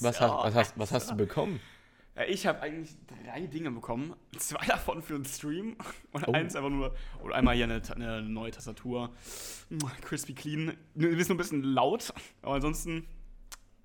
[0.00, 1.60] Was, Ja, hast, was, hast, was hast du bekommen?
[2.14, 4.14] Ja, ich habe eigentlich drei Dinge bekommen.
[4.38, 5.76] Zwei davon für einen Stream
[6.12, 6.32] und Oh.
[6.32, 6.94] eins einfach nur.
[7.22, 9.10] Oder einmal hier eine, eine neue Tastatur.
[10.02, 10.76] Crispy clean.
[10.94, 13.06] Ist nur ein bisschen laut, aber ansonsten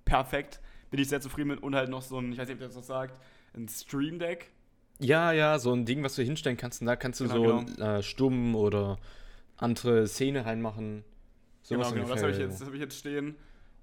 [0.06, 0.60] perfekt.
[0.90, 1.64] Bin ich sehr zufrieden mit.
[1.64, 3.20] Und halt noch so ein, ich weiß nicht, ob ihr das was sagt,
[3.56, 4.52] ein Stream Deck.
[5.00, 6.82] Ja, ja, so ein Ding, was du hinstellen kannst.
[6.82, 8.98] Und da kannst du Genau, so Äh, stumm oder
[9.58, 11.04] andere Szene reinmachen.
[11.70, 12.08] Genau, Sowas genau.
[12.08, 13.36] Das habe ich, jetzt- das hab ich jetzt stehen.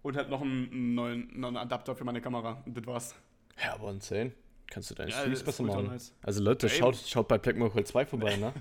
[0.03, 2.63] Und halt noch einen, einen neuen, noch einen Adapter für meine Kamera.
[2.67, 3.15] Und das war's.
[3.62, 4.33] Ja, aber insane.
[4.71, 5.87] Kannst du deine Ja, Streams besser machen.
[5.87, 6.12] nice.
[6.23, 8.53] Also Leute, Ja, schaut, schaut bei Black Mirror 2 vorbei, ne?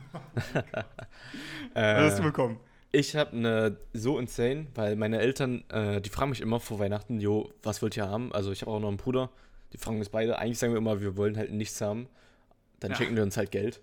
[1.73, 2.59] Was hast du äh, bekommen?
[2.91, 7.19] ich habe eine so insane, weil meine Eltern, äh, die fragen mich immer vor Weihnachten,
[7.19, 8.31] jo, was wollt ihr haben?
[8.33, 9.31] Also ich habe auch noch einen Bruder,
[9.71, 10.37] die fragen uns beide.
[10.37, 12.07] Eigentlich sagen wir immer, wir wollen halt nichts haben.
[12.79, 12.97] Dann Ja.
[12.97, 13.81] schenken wir uns halt Geld.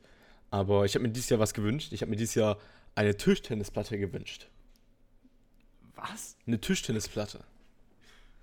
[0.51, 1.93] Aber ich habe mir dieses Jahr was gewünscht.
[1.93, 2.59] Ich habe mir dieses Jahr
[2.95, 4.49] eine Tischtennisplatte gewünscht.
[5.97, 6.37] Was?
[6.47, 7.41] Eine Tischtennisplatte.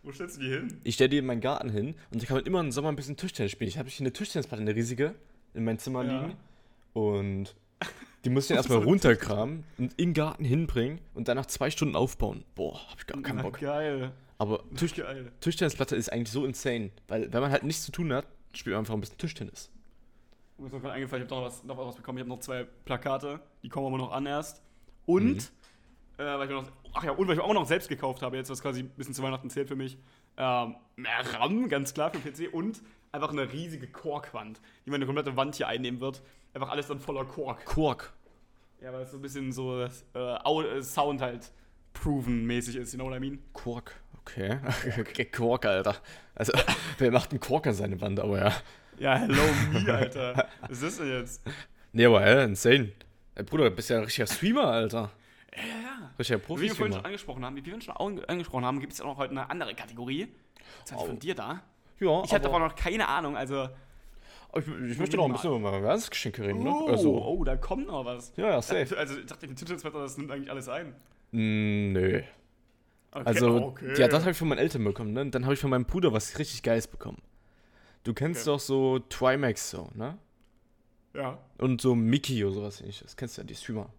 [0.08, 0.80] Wo stellst du die hin?
[0.86, 3.17] Ich stelle die in meinen Garten hin und ich kann immer im Sommer ein bisschen
[3.17, 3.67] Tischtennis spielen.
[3.67, 5.15] Ich habe hier eine Tischtennisplatte, eine riesige,
[5.54, 6.22] in meinem Zimmer Ja.
[6.22, 6.38] liegen.
[6.93, 7.54] Und
[8.24, 11.70] die muss ich dann erstmal runterkramen und in den Garten hinbringen und dann nach zwei
[11.70, 12.46] Stunden aufbauen.
[12.56, 13.60] Boah, hab ich gar keinen Na, Bock.
[13.60, 14.13] Geil.
[14.38, 15.30] Aber Tisch, Geil.
[15.41, 18.80] Tischtennisplatte ist eigentlich so insane, weil wenn man halt nichts zu tun hat, spielt man
[18.84, 19.70] einfach ein bisschen Tischtennis.
[20.58, 22.17] Mir ist noch gerade eingefallen, ich habe noch was, noch was bekommen.
[22.17, 24.62] Ich habe noch zwei Plakate, die kommen aber noch an erst.
[25.06, 25.39] Und, Mhm.
[26.17, 28.38] Äh, weil ich mir noch, ach ja, und weil ich auch noch selbst gekauft habe,
[28.38, 29.97] jetzt was quasi ein bisschen zu Weihnachten zählt für mich,
[30.39, 32.53] Ähm, mehr RAM, ganz klar für PC.
[32.53, 36.21] Und einfach eine riesige Korkwand, die meine komplette Wand hier einnehmen wird.
[36.53, 37.65] Einfach alles dann voller Kork.
[37.65, 38.13] Quark.
[38.82, 41.51] Ja, weil es so ein bisschen so äh, äh, Sound halt
[41.93, 43.39] proven mäßig ist, you know what I mean?
[43.53, 43.95] Quark.
[44.21, 44.60] Okay.
[45.32, 45.95] Quark, Alter.
[46.36, 46.53] Also,
[46.99, 48.53] wer macht einen Quark an seine Wand, aber ja.
[48.99, 50.47] Ja, hello me, Alter.
[50.62, 51.41] Was ist das denn jetzt?
[51.93, 52.91] Nee, aber äh, insane.
[53.36, 55.12] Ey, Bruder, du bist ja ein richtiger Streamer, Alter.
[55.58, 56.12] Ja, ja, ja.
[56.20, 57.96] Richtiger Wie wir vorhin schon angesprochen haben, wie wir schon
[58.28, 60.28] angesprochen haben, gibt es auch noch heute eine andere Kategorie.
[60.84, 61.06] Das heißt Au.
[61.08, 61.62] von dir da.
[62.00, 63.67] Ja, Ich hatte aber noch keine Ahnung, also.
[64.56, 66.70] ich, ich möchte noch ein bisschen über Weihnachtsgeschenke reden, ne?
[66.72, 68.34] Oh, Also, oh, da kommt noch was.
[68.36, 68.96] ja, ja, safe.
[68.98, 70.93] Also, ich dachte, die Titelswetter, das nimmt eigentlich alles ein.
[71.32, 72.22] Mm, nö.
[73.12, 74.00] Okay, Also, okay.
[74.00, 75.28] ja, das habe ich von meinen Eltern bekommen, ne?
[75.30, 77.17] Dann habe ich von meinem Bruder was richtig Geiles bekommen.
[78.04, 78.52] Du kennst Okay.
[78.56, 80.17] doch so Trimax so, ne?
[81.15, 81.39] Ja.
[81.58, 83.04] Und so Mickey oder sowas ähnliches.
[83.08, 83.89] Das kennst du ja, die Streamer.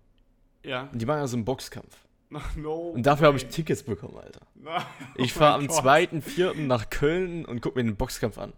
[0.65, 0.89] Ja.
[0.93, 1.97] Und die machen ja so einen Boxkampf.
[2.57, 2.91] No.
[2.91, 3.47] Und dafür habe ich.
[3.47, 4.41] Tickets bekommen, Alter.
[5.17, 5.85] Ich oh fahre mein am Gott.
[5.85, 6.55] 2.4.
[6.67, 8.53] nach Köln und guck mir den Boxkampf an.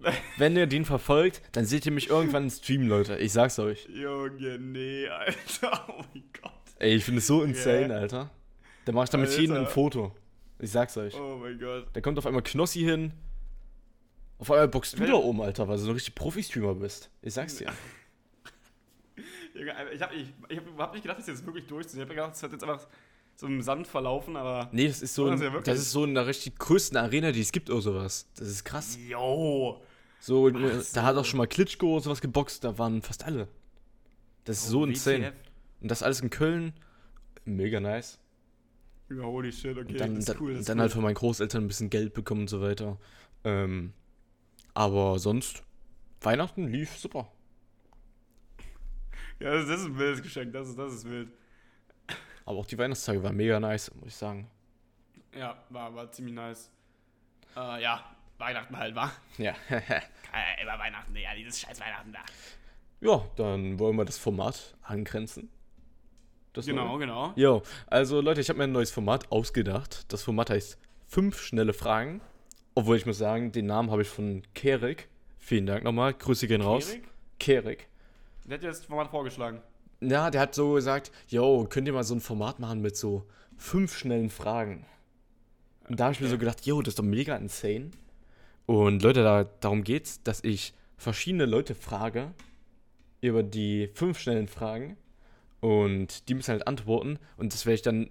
[0.36, 3.16] Wenn ihr den verfolgt, dann seht ihr mich irgendwann im Stream, Leute.
[3.16, 3.88] Ich sag's euch.
[3.88, 5.86] Junge, nee, Alter.
[5.88, 6.52] Oh mein Gott.
[6.78, 7.96] Ey, ich finde es so insane, Yeah.
[7.96, 8.30] Alter.
[8.84, 9.70] Da mach ich dann mit jedem ein Alter.
[9.70, 10.12] Foto.
[10.58, 11.14] Ich sag's euch.
[11.18, 11.86] Oh mein Gott.
[11.94, 13.12] Da kommt auf einmal Knossi hin.
[14.38, 17.10] Auf einmal boxst du da oben, Alter, weil du so ein richtig Profi-Streamer bist.
[17.22, 17.72] Ich sag's dir.
[19.56, 21.98] Ich habe ich, ich hab nicht gedacht, dass die jetzt wirklich durchziehen.
[22.00, 22.86] Ich habe gedacht, es wird jetzt einfach
[23.36, 24.68] so im Sand verlaufen, aber.
[24.72, 26.96] Nee, das ist so, Machen in, sie ja das ist so in der richtig größten
[26.96, 28.28] Arena, die es gibt oder sowas.
[28.36, 28.98] Das ist krass.
[29.08, 29.82] Yo.
[30.20, 30.94] So, äh, so.
[30.94, 33.48] da hat auch schon mal Klitschko oder sowas geboxt, da waren fast alle.
[34.44, 35.28] Das ist so insane.
[35.28, 35.34] WTF.
[35.82, 36.72] Und das alles in Köln.
[37.44, 38.18] Mega nice.
[39.10, 39.92] Ja, holy shit, okay.
[39.92, 40.52] Und dann, das ist cool.
[40.52, 40.82] Das ist dann cool.
[40.82, 42.98] halt von meinen Großeltern ein bisschen Geld bekommen und so weiter.
[43.44, 43.92] Ähm,
[44.74, 45.62] aber sonst,
[46.20, 47.30] Weihnachten lief super.
[49.40, 50.52] Ja, das ist ein wildes Geschenk.
[50.52, 51.28] Das ist, das ist wild.
[52.44, 54.48] Aber auch die Weihnachtstage waren mega nice, muss ich sagen.
[55.36, 56.70] Ja, war, war ziemlich nice.
[57.56, 58.04] Äh, ja,
[58.38, 59.12] Weihnachten halt, war.
[59.38, 59.54] Ja.
[60.34, 62.18] Äh, immer Weihnachten, ja, dieses scheiß Weihnachten da.
[63.00, 65.48] ja, dann wollen wir das Format angrenzen.
[66.52, 66.98] Das Genau, neue.
[66.98, 67.32] genau.
[67.36, 70.12] Jo, also Leute, ich habe mir ein neues Format ausgedacht.
[70.12, 72.20] Das Format heißt fünf schnelle Fragen.
[72.74, 75.08] Obwohl ich muss sagen, den Namen habe ich von Kerik.
[75.38, 76.12] Vielen Dank nochmal.
[76.12, 76.90] Grüße gehen raus.
[76.90, 77.08] Erik?
[77.38, 77.88] Kerik.
[78.48, 79.60] Der hat das Format vorgeschlagen.
[80.00, 83.26] Ja, der hat so gesagt, yo, könnt ihr mal so ein Format machen mit so
[83.56, 84.84] fünf schnellen Fragen.
[85.88, 87.90] Und da habe ich mir so gedacht, yo, das ist doch mega insane.
[88.66, 92.32] Und Leute, da, darum geht's, dass ich verschiedene Leute frage
[93.20, 94.96] über die fünf schnellen Fragen
[95.60, 98.10] und die müssen halt antworten und das werde ich dann,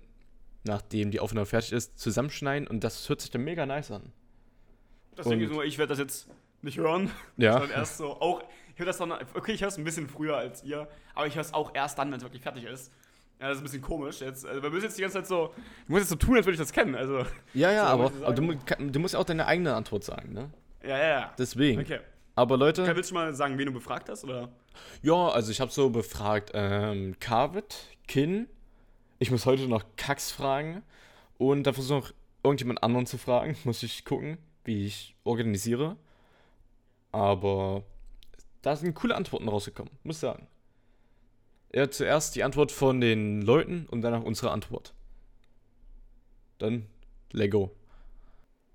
[0.63, 4.11] nachdem die Aufnahme fertig ist, zusammenschneiden und das hört sich dann mega nice an.
[5.17, 6.27] Deswegen Und- ist nur, ich werde das jetzt
[6.61, 7.11] nicht hören.
[7.37, 7.53] Ja.
[7.59, 8.43] Sondern erst so, auch,
[8.75, 11.35] ich höre das dann, okay, ich höre es ein bisschen früher als ihr, aber ich
[11.35, 12.91] höre es auch erst dann, wenn es wirklich fertig ist.
[13.39, 14.45] Ja, das ist ein bisschen komisch jetzt.
[14.45, 16.53] Also, wir müssen jetzt die ganze Zeit so, ich muss jetzt so tun, als würde
[16.55, 16.95] ich das kennen.
[16.95, 20.03] Also, Ja, ja, So, aber, ich aber du, du musst ja auch deine eigene Antwort
[20.03, 20.49] sagen, ne?
[20.83, 21.33] ja, ja, ja.
[21.37, 21.81] Deswegen.
[21.81, 21.99] Okay.
[22.35, 24.25] Aber Leute, Okay, willst du mal sagen, wen du befragt hast?
[24.25, 24.49] Oder?
[25.01, 28.47] Ja, also ich habe so befragt, ähm, Carvet, Kin.
[29.19, 30.83] Ich muss heute noch Kax fragen.
[31.37, 32.11] Und da versuche noch
[32.43, 33.55] irgendjemand anderen zu fragen.
[33.63, 35.95] Muss ich gucken, wie ich organisiere.
[37.13, 37.83] Aber
[38.65, 40.47] da sind coole Antworten rausgekommen, muss ich sagen.
[41.71, 44.95] Ja, zuerst die Antwort von den Leuten und danach unsere Antwort.
[46.57, 46.87] Dann
[47.31, 47.75] Lego.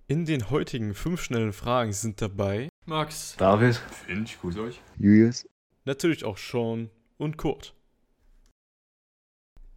[0.06, 3.34] In den heutigen fünf schnellen Fragen sind dabei Max.
[3.36, 3.76] David.
[3.76, 4.80] Finn, ich grüße euch.
[4.96, 5.48] Julius.
[5.84, 7.74] Natürlich auch Sean und Kurt.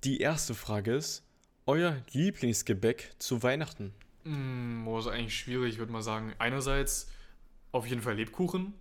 [0.04, 1.23] Die erste Frage ist:
[1.65, 3.93] Euer Lieblingsgebäck zu Weihnachten?
[4.26, 6.34] Hm, boah, ist eigentlich schwierig, ich würde mal sagen.
[6.38, 7.10] Einerseits
[7.71, 8.73] auf jeden Fall Lebkuchen,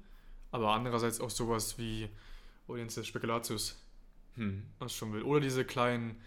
[0.52, 2.08] aber andererseits auch sowas wie,
[2.68, 3.82] oh, jetzt der Spekulatius.
[4.36, 4.62] Hm.
[4.78, 5.24] Das ist schon wild.
[5.24, 6.20] Oder diese kleinen,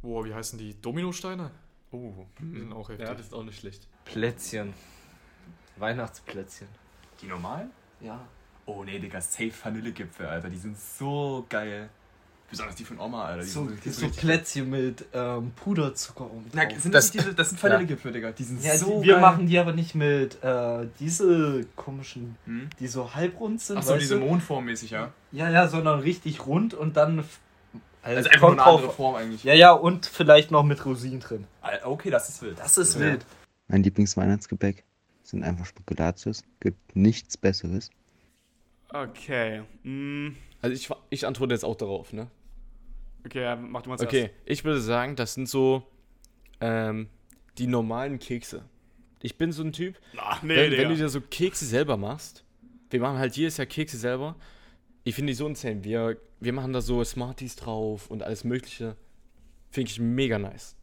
[0.00, 0.80] boah, wie heißen die?
[0.80, 1.50] Dominosteine?
[1.92, 3.18] Oh, Die sind auch heftig.
[3.18, 3.86] ist auch nicht schlecht.
[4.04, 4.72] Plätzchen.
[5.76, 6.68] Weihnachtsplätzchen.
[7.20, 7.70] Die normalen?
[8.00, 8.26] Ja.
[8.66, 10.48] Oh nee, Digga, safe Vanillegipfel, Alter.
[10.48, 11.90] Die sind so geil.
[12.50, 13.42] Besonders die von Oma, Alter.
[13.42, 17.50] Die So, sind, so Plätzchen mit ähm, Puderzucker und Na, sind Das- das, diese, das
[17.50, 18.32] sind Vanillegipfel, Digga.
[18.32, 19.22] Die sind ja, so die, wir geil.
[19.22, 22.68] machen die aber nicht mit äh, diese komischen, Hm?
[22.80, 23.76] die so halbrund sind.
[23.78, 24.16] Achso, diese?
[24.18, 25.12] Mondform-mäßig, ja.
[25.30, 27.24] Ja, ja, sondern richtig rund und dann.
[28.02, 28.90] Also es einfach eine andere.
[28.90, 29.44] Form eigentlich.
[29.44, 31.46] Ja, ja, und vielleicht noch mit Rosinen drin.
[31.84, 32.58] Okay, das ist wild.
[32.58, 33.00] Das ist Ja.
[33.00, 33.26] wild.
[33.68, 34.82] Mein Lieblingsweihnachtsgebäck
[35.22, 36.42] sind einfach Spekulatius.
[36.58, 37.90] Gibt nichts Besseres.
[38.88, 39.62] Okay.
[39.84, 40.30] Mm,
[40.62, 42.26] Also ich, ich antworte jetzt auch darauf, ne?
[43.24, 44.14] Okay, ja, mach du mal zuerst.
[44.14, 45.86] Okay, ich würde sagen, das sind so
[46.60, 47.08] ähm,
[47.58, 48.64] die normalen Kekse.
[49.22, 52.44] Ich bin so ein Typ, Ah, nee, wenn, wenn du dir so Kekse selber machst,
[52.90, 54.36] wir machen halt jedes Jahr Kekse selber.
[55.04, 55.84] Ich finde die so insane.
[55.84, 58.96] Wir, wir machen da so Smarties drauf und alles Mögliche.
[59.70, 60.76] Finde ich mega nice.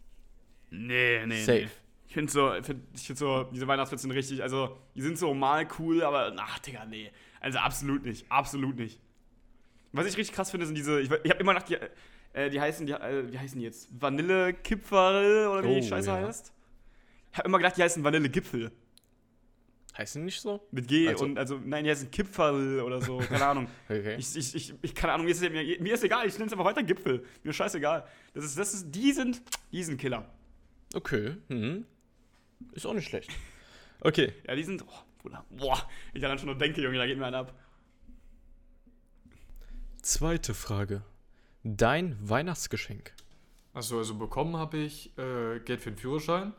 [0.70, 1.62] nee, nee, Safe.
[1.62, 1.68] nee.
[2.08, 5.34] Ich finde so, find, ich find so, diese Weihnachtswitze sind richtig, also, die sind so
[5.34, 7.12] mal cool, aber, ach, Digga, nee.
[7.42, 9.00] Also, absolut nicht, absolut nicht.
[9.92, 11.78] Was ich richtig krass finde, sind diese, ich, ich habe immer die,
[12.38, 13.90] äh, die heißen, die, äh, wie heißen die jetzt?
[14.00, 16.16] Vanillekipferl oder wie die Oh, Scheiße ja.
[16.18, 16.54] heißt?
[17.32, 18.72] Ich habe immer gedacht, die heißen Vanillegipfel.
[19.98, 20.62] Heißt die nicht so?
[20.72, 23.68] Mit G Also- und, also, nein, die heißen Kipferl oder so, keine Ahnung.
[23.90, 24.16] Okay.
[24.20, 26.52] Ich, ich, ich, ich keine Ahnung, mir ist, mir, mir ist egal, ich nenne es
[26.54, 27.26] einfach weiter Gipfel.
[27.44, 28.06] Mir ist scheißegal.
[28.34, 30.30] Das ist, das ist, die sind, die sind Killer.
[30.94, 31.38] Okay.
[31.48, 31.86] Mhm.
[32.74, 33.32] Ist auch nicht schlecht.
[34.02, 34.34] Okay.
[34.48, 37.26] Ja, die sind, oh, Bruder, boah, ich daran schon nur denke, Junge, da geht mir
[37.26, 37.54] einer ab.
[40.04, 41.02] Zweite Frage.
[41.70, 43.12] Dein Weihnachtsgeschenk.
[43.74, 46.54] Achso, also bekommen habe ich äh, Geld für den Führerschein,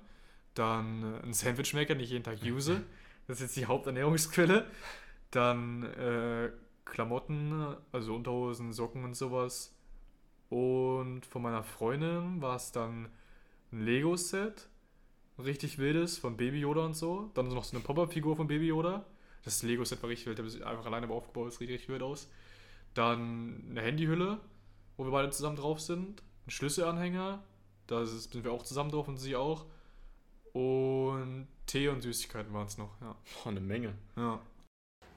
[0.53, 2.83] dann äh, einen Sandwichmaker, den ich jeden Tag use.
[3.27, 4.67] Das ist jetzt die Haupternährungsquelle.
[5.31, 6.51] Dann äh,
[6.85, 9.75] Klamotten, also Unterhosen, Socken und sowas.
[10.51, 13.09] Und von meiner Freundin war es dann
[13.73, 14.69] ein Lego-Set.
[15.39, 17.31] Ein richtig wildes von Baby Yoda und so.
[17.33, 19.07] Dann noch so eine Pop-Up-Figur von Baby Yoda.
[19.43, 22.31] Das Lego-Set war richtig wild, das einfach alleine aufgebaut, das sieht richtig wild aus.
[22.93, 24.39] Dann eine Handyhülle,
[24.99, 26.23] wo wir beide zusammen drauf sind.
[26.47, 27.43] Ein Schlüsselanhänger,
[27.87, 29.65] da sind wir auch zusammen drauf und sie auch.
[30.53, 33.15] Und Tee und Süßigkeiten waren es noch, ja.
[33.43, 33.95] Boah, eine Menge.
[34.17, 34.39] ja.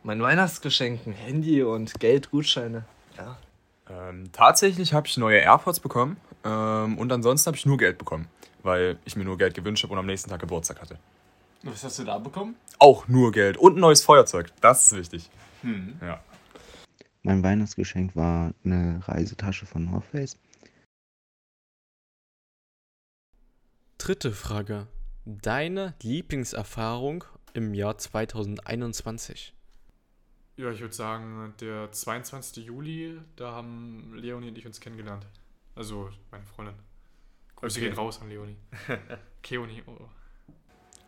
[0.04, 2.86] Mein Weihnachtsgeschenk, ein Handy und Geldgutscheine.
[3.18, 3.38] Ja.
[3.88, 8.28] Ähm, tatsächlich habe ich neue AirPods bekommen ähm, und ansonsten habe ich nur Geld bekommen,
[8.64, 10.98] weil ich mir nur Geld gewünscht habe und am nächsten Tag Geburtstag hatte.
[11.64, 12.56] Was hast du da bekommen?
[12.80, 14.52] Auch nur Geld und ein neues Feuerzeug.
[14.62, 15.30] Das ist wichtig.
[15.62, 16.00] Hm.
[16.02, 16.20] Ja.
[17.24, 20.38] Mein Weihnachtsgeschenk war eine Reisetasche von North Face.
[24.00, 24.88] Dritte Frage.
[25.26, 29.54] Deine Lieblingserfahrung im Jahr 2021.
[30.58, 32.66] Ja, ich würde sagen, der 22.
[32.66, 35.28] Juli, da haben Leonie und ich uns kennengelernt.
[35.76, 36.76] Also meine Freundin.
[37.56, 37.90] Grüße Okay.
[37.90, 38.58] gehen raus an Leonie.
[39.44, 40.10] Keoni, oh.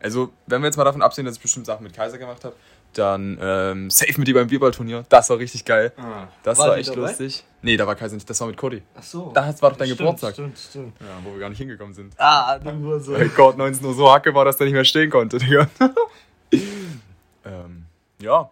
[0.04, 2.54] Also, wenn wir jetzt mal davon absehen, dass ich bestimmt Sachen mit Kaiser gemacht habe,
[2.92, 5.06] dann ähm, safe mit dir beim Bierballturnier.
[5.08, 5.92] Das war richtig geil.
[5.96, 6.28] Ah.
[6.42, 7.08] Das War war, echt dabei?
[7.08, 7.42] lustig.
[7.62, 8.82] Nee, da war Kaiser nicht, das war mit Cody.
[8.94, 9.32] Ach so.
[9.32, 10.34] Das war doch dein Stimmt, Geburtstag.
[10.34, 11.00] Stimmt, stimmt.
[11.00, 12.12] Ja, wo wir gar nicht hingekommen sind.
[12.18, 13.14] Ah, du nur so.
[13.14, 15.70] Weil Gott 19 Uhr so hacke war, dass der nicht mehr stehen konnte, Digga.
[16.52, 17.86] ähm,
[18.20, 18.50] ja.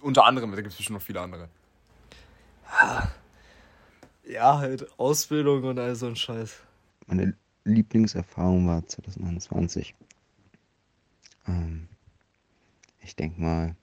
[0.00, 1.50] Unter anderem, da gibt es bestimmt noch viele andere.
[4.24, 6.54] Ja, halt Ausbildung und all so ein Scheiß.
[7.06, 9.94] Meine Lieblingserfahrung war 2021.
[11.46, 11.88] Ähm,
[13.00, 13.76] ich denke mal,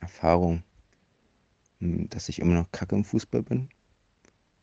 [0.00, 0.62] Erfahrung,
[1.80, 3.68] m, dass ich immer noch kacke im Fußball bin.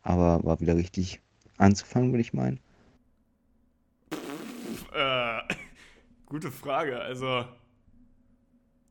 [0.02, 1.22] Aber war wieder richtig
[1.58, 2.60] anzufangen, würde ich meinen.
[4.94, 5.42] Äh,
[6.26, 7.00] gute Frage.
[7.00, 7.46] Also,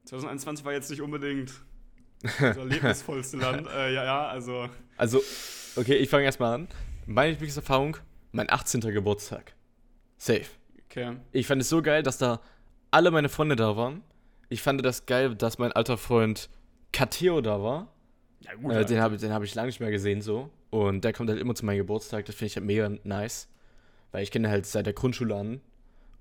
[0.04, 1.52] 2021 war jetzt nicht unbedingt
[2.22, 3.66] das erlebnisvollste Land.
[3.68, 4.68] Äh, ja, ja, also.
[4.96, 5.22] Also,
[5.76, 6.68] okay, ich fange erstmal an.
[7.06, 7.96] Meine Lieblingserfahrung,
[8.32, 8.80] mein 18.
[8.80, 9.54] Geburtstag.
[10.18, 10.46] Safe.
[10.86, 11.16] Okay.
[11.32, 12.40] Ich fand es so geil, dass da
[12.90, 14.02] alle meine Freunde da waren.
[14.48, 16.48] Ich fand das geil, dass mein alter Freund
[16.92, 17.92] Kateo da war.
[18.40, 18.72] Ja, gut.
[18.72, 20.50] Äh, den habe den hab ich lange nicht mehr gesehen so.
[20.70, 22.26] Und der kommt halt immer zu meinem Geburtstag.
[22.26, 23.48] Das finde ich halt mega nice.
[24.12, 25.60] Weil ich kenne halt seit der Grundschule an.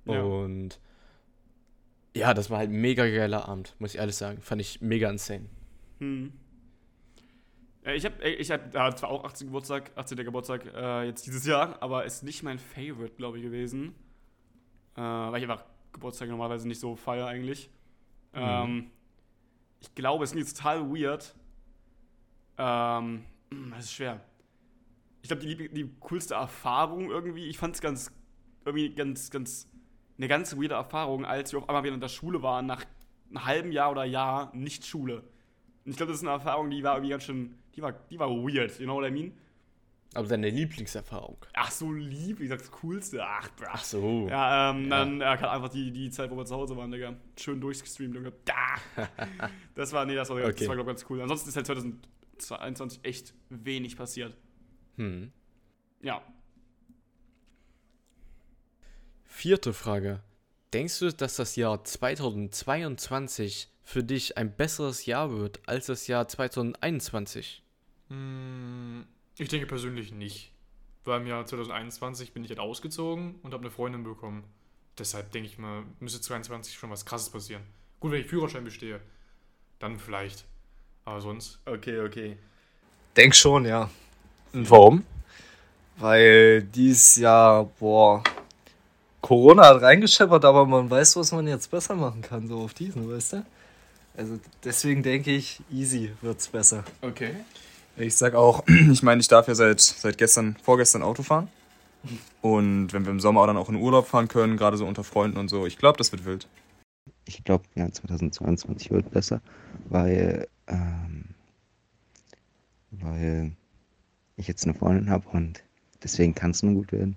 [0.05, 0.21] Ja.
[0.21, 0.79] Und
[2.15, 4.41] ja, das war halt ein mega geiler Abend, muss ich ehrlich sagen.
[4.41, 5.45] Fand ich mega insane.
[5.99, 6.33] Hm.
[7.95, 9.47] Ich habe ich hab, ja, zwar auch 18.
[9.47, 10.17] Geburtstag, 18.
[10.17, 13.95] Geburtstag äh, jetzt dieses Jahr, aber ist nicht mein Favorite, glaube ich, gewesen.
[14.95, 17.69] Äh, weil ich einfach Geburtstag normalerweise nicht so feier eigentlich.
[18.33, 18.91] Ähm,
[19.79, 21.35] ich glaube, es ist jetzt total weird.
[22.57, 24.21] Ähm, hm, das ist schwer.
[25.21, 28.11] Ich glaube, die, die coolste Erfahrung irgendwie, ich fand es ganz,
[28.65, 29.69] irgendwie ganz, ganz,
[30.17, 32.85] eine ganz weirde Erfahrung, als wir auf einmal wieder in der Schule waren, nach
[33.29, 35.23] einem halben Jahr oder Jahr nicht Schule.
[35.85, 38.19] Und ich glaube, das ist eine Erfahrung, die war irgendwie ganz schön, die war, die
[38.19, 39.33] war weird, you know what I mean?
[40.13, 41.37] Aber deine Lieblingserfahrung.
[41.53, 43.83] Ach, so lieb, ich sag's coolste, ach, Ach ach.
[43.83, 44.27] so.
[44.29, 47.15] Ja, ähm, dann ja, kann einfach die, die Zeit, wo wir zu Hause waren, Digga.
[47.37, 48.33] Schön durchgestreamt, Junge.
[48.45, 48.75] Da!
[49.75, 50.67] Das war, nee, das war, das Okay.
[50.67, 51.21] war glaube ich, ganz cool.
[51.21, 54.35] Ansonsten ist halt 2022 echt wenig passiert.
[54.95, 55.31] Hm.
[56.01, 56.21] Ja.
[59.23, 60.21] Vierte Frage.
[60.73, 66.27] Denkst du, dass das Jahr 2022 für dich ein besseres Jahr wird als das Jahr
[66.27, 67.63] 2021?
[68.09, 69.05] Hm,
[69.37, 70.51] Ich denke persönlich nicht.
[71.05, 74.43] Weil im Jahr 2021 bin ich halt ausgezogen und habe eine Freundin bekommen.
[74.97, 77.63] Deshalb denke ich mal, müsste 2022 schon was krasses passieren.
[77.99, 78.99] Gut, wenn ich Führerschein bestehe,
[79.79, 80.45] dann vielleicht.
[81.05, 81.59] Aber sonst.
[81.65, 82.37] Okay, okay.
[83.15, 83.89] Denk schon, ja.
[84.53, 85.03] Und warum?
[85.97, 88.23] Weil dieses Jahr, boah,
[89.21, 93.09] Corona hat reingescheppert, aber man weiß, was man jetzt besser machen kann, so auf diesen,
[93.09, 93.45] weißt du?
[94.15, 96.83] Also deswegen denke ich, easy wird's besser.
[97.01, 97.35] Okay.
[97.99, 101.49] Ich sag auch, ich meine, ich darf ja seit, seit gestern, vorgestern Auto fahren.
[102.41, 105.37] Und wenn wir im Sommer dann auch in Urlaub fahren können, gerade so unter Freunden
[105.37, 106.47] und so, ich glaube, das wird wild.
[107.25, 109.41] Ich glaube, ja, 2022 wird besser,
[109.89, 111.25] weil, ähm,
[112.91, 113.51] weil
[114.37, 115.63] ich jetzt eine Freundin habe und
[116.03, 117.15] deswegen kann es nur gut werden.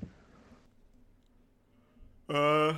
[2.28, 2.72] Äh,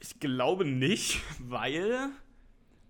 [0.00, 2.10] ich glaube nicht, weil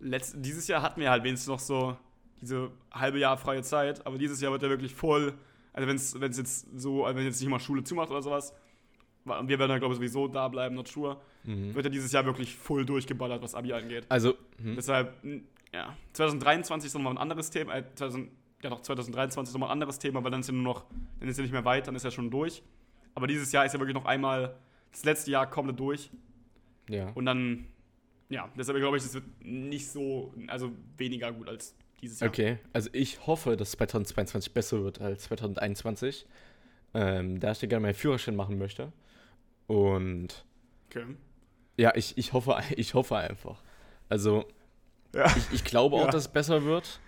[0.00, 1.96] letzt, dieses Jahr hatten wir halt wenigstens noch so
[2.40, 5.34] diese halbe Jahr freie Zeit, aber dieses Jahr wird er wirklich voll,
[5.72, 8.54] also wenn es jetzt so, also wenn jetzt nicht mal Schule zumacht oder sowas,
[9.24, 11.74] und wir werden dann glaube ich sowieso da bleiben, not sure, Mhm.
[11.74, 14.04] wird er dieses Jahr wirklich voll durchgeballert, was Abi angeht.
[14.08, 15.14] Also, hm, Deshalb,
[15.72, 18.30] ja, 2023 ist nochmal ein anderes Thema, äh, 2000,
[18.62, 20.84] ja doch, 2023 ist nochmal ein anderes Thema, weil dann ist ja nur noch,
[21.20, 22.62] dann ist ja nicht mehr weit, dann ist ja schon durch.
[23.14, 24.56] Aber dieses Jahr ist ja wirklich noch einmal,
[24.90, 26.10] das letzte Jahr komplett durch.
[26.90, 27.10] ja.
[27.14, 27.66] Und dann,
[28.28, 32.28] ja, deshalb glaube ich, das wird nicht so, also weniger gut als dieses Jahr.
[32.30, 36.26] Okay, also ich hoffe, dass 2022 besser wird als 2021,
[36.94, 38.92] ähm, da ich dir gerne meinen Führerschein machen möchte.
[39.66, 40.44] Und
[40.90, 41.04] Okay.
[41.76, 43.62] ja, ich, ich, hoffe, ich hoffe einfach.
[44.08, 44.46] Also,
[45.14, 45.26] Ja.
[45.36, 46.10] ich, ich glaube auch, Ja.
[46.12, 47.00] dass es besser wird,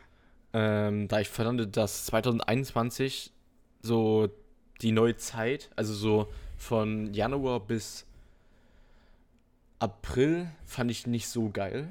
[0.52, 3.32] ähm, da ich fand, dass 2021
[3.82, 4.28] so
[4.82, 8.04] die neue Zeit, also so von Januar bis
[9.78, 11.88] April, fand ich nicht so geil.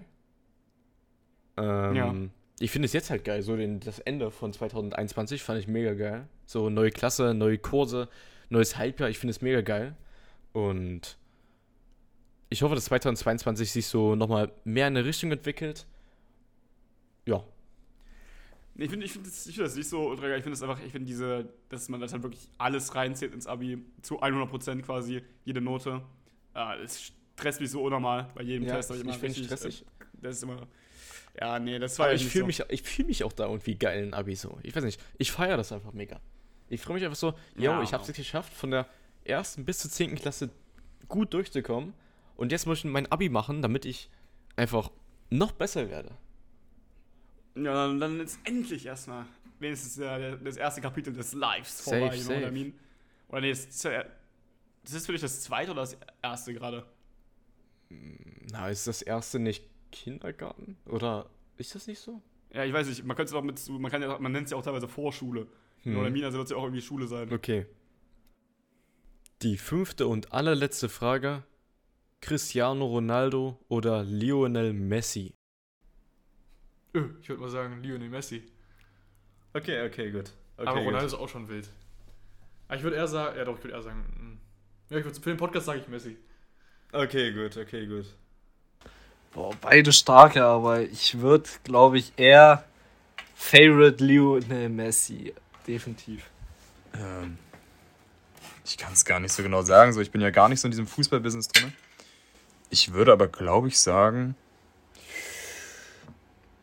[1.57, 2.15] Ähm, Ja.
[2.59, 5.93] Ich finde es jetzt halt geil, so den, das Ende von 2021 fand ich mega
[5.93, 6.27] geil.
[6.45, 8.09] So neue Klasse, neue Kurse,
[8.49, 9.95] neues Halbjahr, ich finde es mega geil.
[10.51, 11.17] Und
[12.49, 15.85] ich hoffe, dass 2022 sich so nochmal mehr in eine Richtung entwickelt.
[17.25, 17.43] Ja,
[18.75, 20.37] Ich finde ich find das, ich find das nicht so ultra geil.
[20.37, 23.45] Ich finde es einfach, ich finde diese, dass man das halt wirklich alles reinzählt ins
[23.47, 26.01] Abi, zu 100% quasi, jede Note.
[26.53, 28.91] Ah, das stresst mich so unnormal bei jedem ja Test.
[28.91, 29.81] ich, ich finde es stressig.
[29.99, 30.67] äh, Das ist immer,
[31.39, 32.47] ja, nee, das war Aber ja ich fühle so.
[32.47, 34.59] mich, ich fühl mich auch da irgendwie geil in Abi so.
[34.63, 36.19] Ich weiß nicht, ich feiere das einfach mega.
[36.67, 37.81] Ich freue mich einfach so, yo, Ja.
[37.83, 38.87] ich habe es geschafft, von der
[39.23, 40.49] ersten bis zur zehnten Klasse
[41.07, 41.93] gut durchzukommen.
[42.35, 44.09] Und jetzt muss ich mein Abi machen, damit ich
[44.55, 44.91] einfach
[45.29, 46.11] noch besser werde.
[47.55, 49.25] Ja, dann, dann ist endlich erstmal
[49.59, 52.51] wenigstens äh, das erste Kapitel des Lives Safe, vorbei, you know what I safe.
[52.51, 52.73] mean?
[53.27, 54.05] Oder nee, das, ist ja-
[54.83, 56.85] das ist für dich das zweite oder das erste gerade?
[58.51, 60.77] Na, ist das erste nicht Kindergarten?
[60.85, 62.21] Oder ist das nicht so?
[62.53, 64.51] Ja, ich weiß nicht, man könnte es auch mit, man kann ja, man nennt es
[64.51, 65.47] ja auch teilweise Vorschule.
[65.83, 66.25] What I mean?
[66.25, 67.31] Also wird es ja auch irgendwie Schule sein.
[67.31, 67.65] Okay.
[69.41, 71.43] Die fünfte und allerletzte Frage.
[72.21, 75.33] Cristiano Ronaldo oder Lionel Messi?
[76.93, 78.43] Öh, Ich würde mal sagen Lionel Messi.
[79.53, 80.33] Okay, okay, gut.
[80.57, 81.71] Aber Ronaldo ist auch schon wild.
[82.67, 84.93] Aber ich würde eher sagen, ja doch, ich würde eher sagen, mm.
[84.93, 86.17] ja, ich würd, für den Podcast sage ich Messi.
[86.91, 88.05] Okay, gut, okay, gut.
[89.33, 92.65] Boah, beide starke, aber ich würde, glaube ich, eher
[93.35, 95.33] Favorite Lionel Messi.
[95.67, 96.29] Definitiv.
[96.95, 97.37] Ähm,
[98.65, 99.93] ich kann es gar nicht so genau sagen.
[99.93, 101.71] So, ich bin ja gar nicht so in diesem Fußballbusiness drin.
[102.71, 104.35] Ich würde aber, glaube ich, sagen.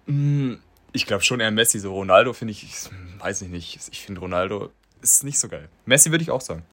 [0.06, 0.54] mm,
[0.92, 1.78] Ich glaube schon eher Messi.
[1.78, 3.88] So Ronaldo finde ich, ich, weiß ich nicht.
[3.90, 5.68] Ich finde Ronaldo ist nicht so geil.
[5.84, 6.64] Messi würde ich auch sagen.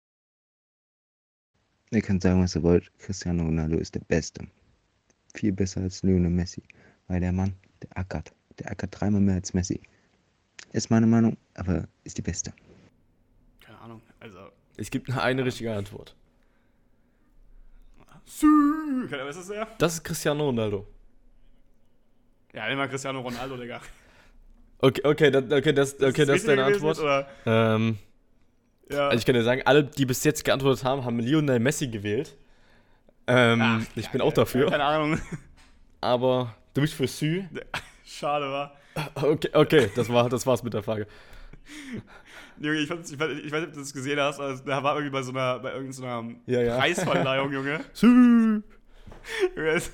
[1.92, 2.92] Ihr könnt sagen, was ihr wollt.
[3.00, 4.48] Cristiano Ronaldo ist der Beste.
[5.34, 6.64] Viel besser als Lionel Messi.
[7.08, 8.32] Weil der Mann, der ackert.
[8.60, 9.82] Der ackert dreimal mehr als Messi.
[10.72, 12.54] Ist meine Meinung, aber ist die beste.
[13.62, 14.40] Keine Ahnung, also.
[14.78, 16.16] Es gibt nur eine richtige Antwort.
[18.26, 19.68] Sü, keine Ahnung, was ist das?
[19.78, 20.88] Das ist Cristiano Ronaldo.
[22.54, 23.82] Ja, immer Cristiano Ronaldo, Digga.
[24.80, 26.98] Okay, okay, das, okay, das, okay, das ist deine richtig Antwort.
[26.98, 27.28] gewesen, Oder?
[27.76, 27.98] Ähm,
[28.90, 29.08] Ja.
[29.08, 32.36] also ich kann dir sagen, alle, die bis jetzt geantwortet haben, haben Lionel Messi gewählt.
[33.28, 34.70] Ähm, Ach, ich ja, bin auch dafür.
[34.70, 35.20] Keine Ahnung.
[36.02, 37.44] Aber du bist für Sü.
[38.06, 38.76] Schade, war.
[39.16, 41.08] Okay, okay, das, war, das war's mit der Frage.
[42.60, 44.96] Junge, ich, ich, fand, ich weiß nicht, ob du das gesehen hast, also, da war
[44.96, 46.78] irgendwie bei so einer, bei irgendeiner Ja, ja.
[46.78, 47.80] Preisverleihung, Junge.
[47.94, 48.62] Sü.
[49.56, 49.92] Das,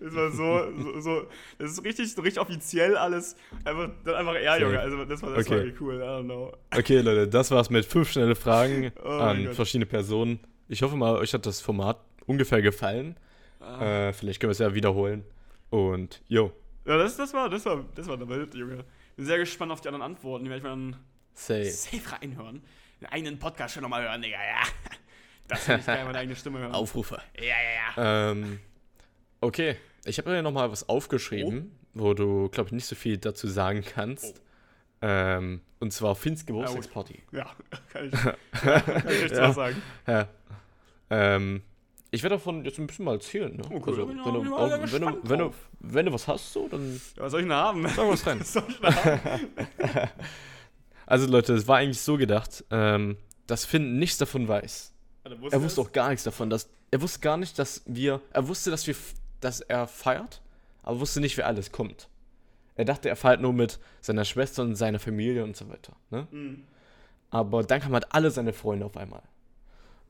[0.14, 1.22] war so, so, so,
[1.58, 3.36] das ist richtig, so richtig offiziell alles.
[3.64, 4.60] Einfach, dann einfach er.
[4.60, 4.80] Junge.
[4.80, 5.66] Also, das war, das war Okay.
[5.66, 6.52] irgendwie cool, I don't know.
[6.76, 9.54] Okay, Leute, das war's mit fünf schnelle Fragen Oh an Gott.
[9.56, 10.40] verschiedene Personen.
[10.68, 13.16] Ich hoffe mal, euch hat das Format ungefähr gefallen.
[13.60, 14.08] Ah.
[14.08, 15.24] Äh, vielleicht können wir es ja wiederholen.
[15.70, 16.52] Und, yo,
[16.86, 18.84] Ja, das, das war, das war, das war der Welt, Junge.
[19.16, 20.44] Bin sehr gespannt auf die anderen Antworten.
[20.44, 20.96] Die werde ich mir dann
[21.34, 21.64] say.
[21.70, 22.62] safe reinhören.
[23.00, 24.62] Den eigenen Podcast schon nochmal hören, Digga, ja.
[25.48, 26.72] Das will ich gerne meine eigene Stimme hören.
[26.72, 27.20] Aufrufe.
[27.36, 27.52] Ja, ja,
[27.96, 28.30] ja.
[28.32, 28.60] Ähm,
[29.40, 33.48] okay, ich habe ja nochmal was aufgeschrieben, wo du, glaube ich, nicht so viel dazu
[33.48, 34.42] sagen kannst.
[35.00, 37.22] Ähm, und zwar Finns Geburtstagsparty.
[37.32, 37.46] Ja,
[37.92, 39.48] kann ich, kann ich echt Ja.
[39.48, 39.82] was sagen.
[40.06, 40.28] Ja.
[41.10, 41.62] Ähm,
[42.10, 43.54] ich werde davon jetzt ein bisschen mal erzählen.
[43.54, 43.62] Ne?
[43.70, 43.88] Oh, cool.
[43.88, 45.68] also, wenn, du, mal auch, sehr wenn, du, gespannt wenn, du, drauf.
[45.80, 47.86] wenn du was hast, so, dann Ja, was soll ich denn haben?
[47.88, 48.40] sag was rein.
[51.06, 54.92] Also Leute, es war eigentlich so gedacht, ähm, dass Finn nichts davon weiß.
[55.24, 58.46] Also, Er wusste auch gar nichts davon, dass er wusste gar nicht, dass wir, er
[58.46, 58.94] wusste, dass wir,
[59.40, 60.42] dass er feiert,
[60.82, 62.08] aber wusste nicht, wer alles kommt.
[62.76, 65.96] Er dachte, er feiert nur mit seiner Schwester und seiner Familie und so weiter.
[66.10, 66.26] Ne?
[66.30, 66.64] Mhm.
[67.30, 69.22] Aber dann kamen halt alle seine Freunde auf einmal.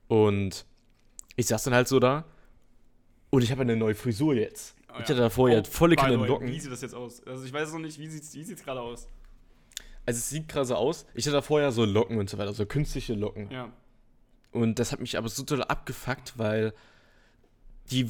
[0.09, 0.65] Und
[1.39, 2.25] ich saß dann halt so da
[3.29, 4.75] und ich habe eine neue Frisur jetzt.
[4.89, 4.99] Oh, ich ja.
[4.99, 6.47] hatte davor ja volle way, Locken.
[6.49, 7.25] Wie sieht das jetzt aus?
[7.25, 9.07] Also ich weiß noch nicht, wie sieht's, wie sieht's gerade aus?
[10.05, 11.05] Also es sieht gerade so aus.
[11.13, 13.49] Ich hatte davor ja so Locken und so weiter, so künstliche Locken.
[13.51, 13.71] Ja.
[14.51, 16.73] Und das hat mich aber so toll abgefuckt, weil
[17.89, 18.09] die,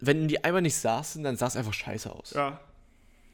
[0.00, 2.34] wenn die einmal nicht saßen, dann sah es einfach scheiße aus.
[2.34, 2.60] Ja.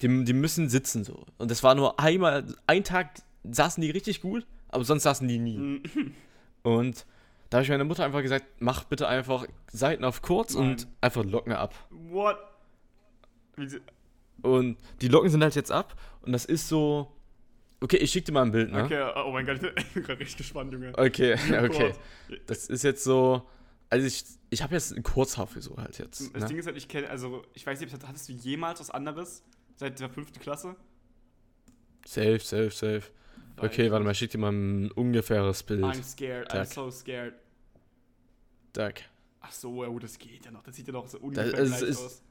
[0.00, 1.24] Die, die müssen sitzen so.
[1.38, 5.38] Und das war nur einmal, ein Tag saßen die richtig gut, aber sonst saßen die
[5.38, 5.58] nie.
[5.58, 6.14] Mhm.
[6.62, 7.04] Und
[7.50, 10.70] da habe ich meiner Mutter einfach gesagt, mach bitte einfach Seiten auf kurz Nein.
[10.70, 11.74] und einfach Locken ab.
[11.90, 12.36] What?
[14.42, 17.12] Und die Locken sind halt jetzt ab und das ist so.
[17.80, 18.84] Okay, ich schick dir mal ein Bild, ne?
[18.84, 20.92] Okay, oh mein Gott, ich bin gerade richtig gespannt, Junge.
[20.96, 21.34] Okay,
[21.64, 21.92] okay.
[22.46, 23.48] Das ist jetzt so.
[23.90, 26.34] Also ich, ich habe jetzt eine Kurzhaarfrisur halt jetzt.
[26.34, 26.48] Das Ne?
[26.48, 29.42] Ding ist halt, ich kenne, also ich weiß nicht, hattest du jemals was anderes
[29.76, 30.76] seit der fünften Klasse?
[32.04, 33.02] Safe, safe, safe.
[33.60, 35.82] Okay, warte mal, schick dir mal ein ungefähres Bild.
[35.84, 36.66] I'm scared, I'm Zack.
[36.72, 37.34] so scared.
[38.74, 39.02] Zack.
[39.40, 40.62] Ach so, ja gut, das geht ja noch.
[40.62, 42.22] Das sieht ja noch so ungefähr ist- gleich ist- aus.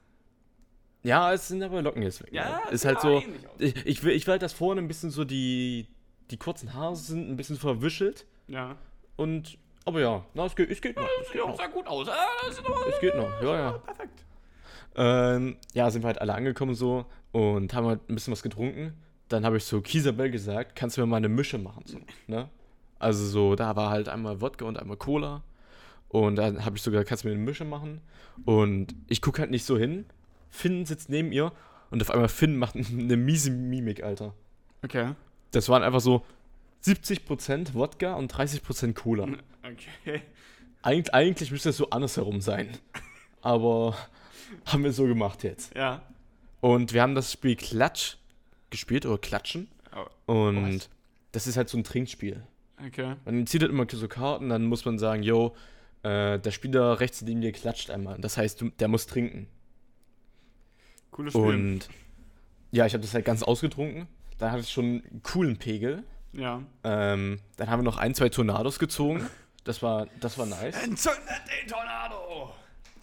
[1.03, 2.31] Ja, es sind aber Locken jetzt weg.
[2.31, 2.37] ne?
[2.39, 3.23] Ja, ist sieht halt so.
[3.59, 5.87] Ich, ich, will, ich will halt, dass vorne ein bisschen so die,
[6.31, 8.25] die kurzen Haare sind, ein bisschen verwischelt.
[8.47, 8.75] Ja.
[9.15, 9.57] Und.
[9.85, 11.07] Aber ja, na, es geht, es geht noch.
[11.23, 11.55] Es geht noch.
[11.55, 12.09] sah gut aus.
[12.09, 12.15] Ah,
[12.45, 12.63] das ist
[12.93, 13.71] Es geht noch, ja, ja.
[13.77, 14.25] perfekt.
[14.95, 18.93] Ähm, ja, sind wir halt alle angekommen so und haben halt ein bisschen was getrunken.
[19.29, 21.83] Dann habe ich so Kisabel gesagt, kannst du mir mal eine Mische machen?
[21.85, 22.49] So, ne?
[22.99, 25.43] Also so, da war halt einmal Wodka und einmal Cola.
[26.09, 28.01] Und dann habe ich so gesagt, kannst du mir eine Mische machen?
[28.45, 30.05] Und ich gucke halt nicht so hin.
[30.49, 31.51] Finn sitzt neben ihr
[31.91, 34.33] und auf einmal Finn macht eine miese Mimik, Alter.
[34.83, 35.13] Okay.
[35.51, 36.25] Das waren einfach so
[36.85, 39.27] 70% Wodka und 30% Cola.
[39.63, 40.21] Okay.
[40.81, 42.69] Eig eigentlich müsste es so andersherum sein.
[43.41, 43.95] Aber
[44.65, 45.75] haben wir so gemacht jetzt.
[45.75, 46.01] Ja.
[46.61, 48.17] Und wir haben das Spiel Klatsch
[48.69, 49.67] gespielt oder Klatschen.
[50.27, 50.89] Oh, Und Was?
[51.31, 52.43] das ist halt so ein Trinkspiel.
[52.85, 53.15] Okay.
[53.25, 55.55] Man zieht halt immer so Karten, dann muss man sagen, yo,
[56.03, 58.17] äh, der Spieler rechts neben dir klatscht einmal.
[58.19, 59.47] Das heißt, du, der muss trinken.
[61.11, 61.43] Cooles Spiel.
[61.43, 61.89] Und
[62.71, 64.07] ja, ich habe das halt ganz ausgetrunken.
[64.37, 66.03] Dann hatte ich schon einen coolen Pegel.
[66.33, 66.61] ja.
[66.83, 69.27] Ähm, dann haben wir noch ein, zwei Tornados gezogen.
[69.63, 70.75] Das war, das war nice.
[70.83, 71.23] Entzündet
[71.61, 72.53] den Tornado!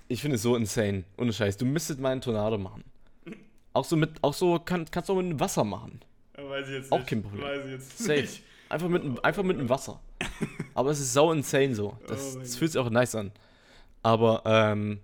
[0.07, 1.05] Ich finde es so insane.
[1.19, 1.57] Ohne Scheiß.
[1.57, 2.85] Du müsstet mal einen Tornado machen.
[3.75, 6.01] Auch so mit, auch so, kann, kannst du auch mit dem Wasser machen.
[6.37, 7.09] Weiß ich jetzt Auch nicht.
[7.11, 7.43] kein Problem.
[7.45, 8.20] Weiß ich jetzt Safe.
[8.22, 8.43] nicht.
[8.70, 10.01] Einfach mit, dem- einfach mit dem Wasser.
[10.75, 11.97] Aber es ist sau insane so.
[12.09, 13.31] Das, Oh das fühlt sich auch nice an.
[14.03, 15.01] Aber ähm,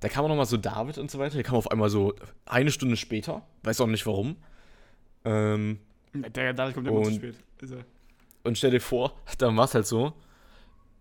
[0.00, 1.34] da kam auch noch mal so David und so weiter.
[1.34, 2.14] Der kam auf einmal so
[2.46, 3.42] eine Stunde später.
[3.64, 4.36] Weiß auch nicht warum.
[5.24, 5.78] Ähm,
[6.14, 7.36] Der, der kommt immer zu Und- spät.
[7.60, 7.84] Ist er.
[8.44, 10.12] und stell dir vor, da war es halt so.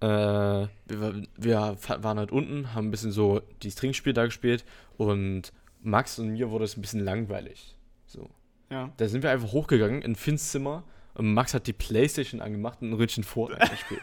[0.01, 4.65] Äh, wir, wir waren halt unten, haben ein bisschen so dieses Trinkspiel da gespielt.
[4.97, 5.51] Und
[5.85, 7.75] Max und mir wurde es ein bisschen langweilig.
[8.05, 8.29] So.
[8.69, 8.91] Ja.
[8.97, 10.83] Da sind wir einfach hochgegangen in Finns Zimmer
[11.13, 14.01] und Max hat die Playstation angemacht und ein Ründchen Fortnite gespielt.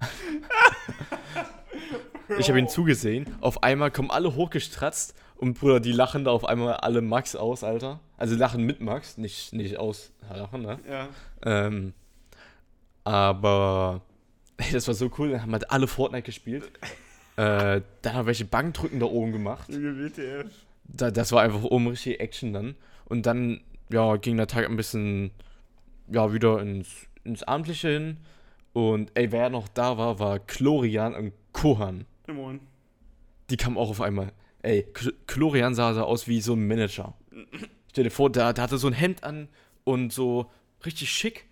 [2.38, 3.26] ich habe ihn zugesehen.
[3.40, 7.64] Auf einmal kommen alle hochgestratzt und Bruder, die lachen da auf einmal alle Max aus,
[7.64, 8.00] Alter.
[8.16, 10.78] Also lachen mit Max, nicht, nicht aus lachen, ne?
[10.88, 11.08] Ja.
[11.44, 11.92] Ähm,
[13.02, 14.00] aber
[14.56, 15.32] ey, das war so cool.
[15.32, 16.64] Dann haben halt alle Fortnite gespielt.
[17.36, 20.46] äh, dann haben wir welche Bankdrücken da oben gemacht WTF.
[20.84, 22.74] Da, das war einfach oben richtig Action dann.
[23.06, 23.60] Und dann,
[23.90, 25.30] ja, ging der Tag ein bisschen,
[26.08, 28.16] ja, wieder ins, ins Abendliche hin.
[28.72, 32.06] Und ey, wer noch da war, war Chlorian und Kohan.
[32.26, 32.60] Ja, moin.
[33.50, 34.32] Die kamen auch auf einmal.
[34.62, 34.86] Ey,
[35.26, 37.14] Chlorian sah, sah aus wie so ein Manager.
[37.90, 39.48] Stell dir vor, der, der hatte so ein Hemd an
[39.84, 40.50] und so
[40.84, 41.46] richtig schick.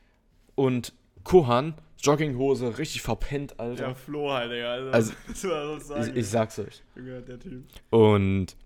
[0.54, 3.86] Und Kohan, Jogginghose, richtig verpennt, Alter.
[3.86, 4.72] Der Flo halt, Digga.
[4.90, 6.82] Also, Also, ich ich, ich sag's euch.
[6.96, 7.64] Junge, der Typ.
[7.90, 8.56] Und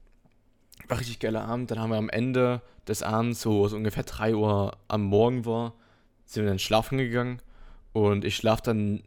[0.89, 1.71] war richtig geiler Abend.
[1.71, 5.45] Dann haben wir am Ende des Abends, so wo es ungefähr 3 Uhr am Morgen
[5.45, 5.75] war,
[6.25, 7.41] sind wir dann schlafen gegangen.
[7.93, 9.03] Und ich schlaf dann.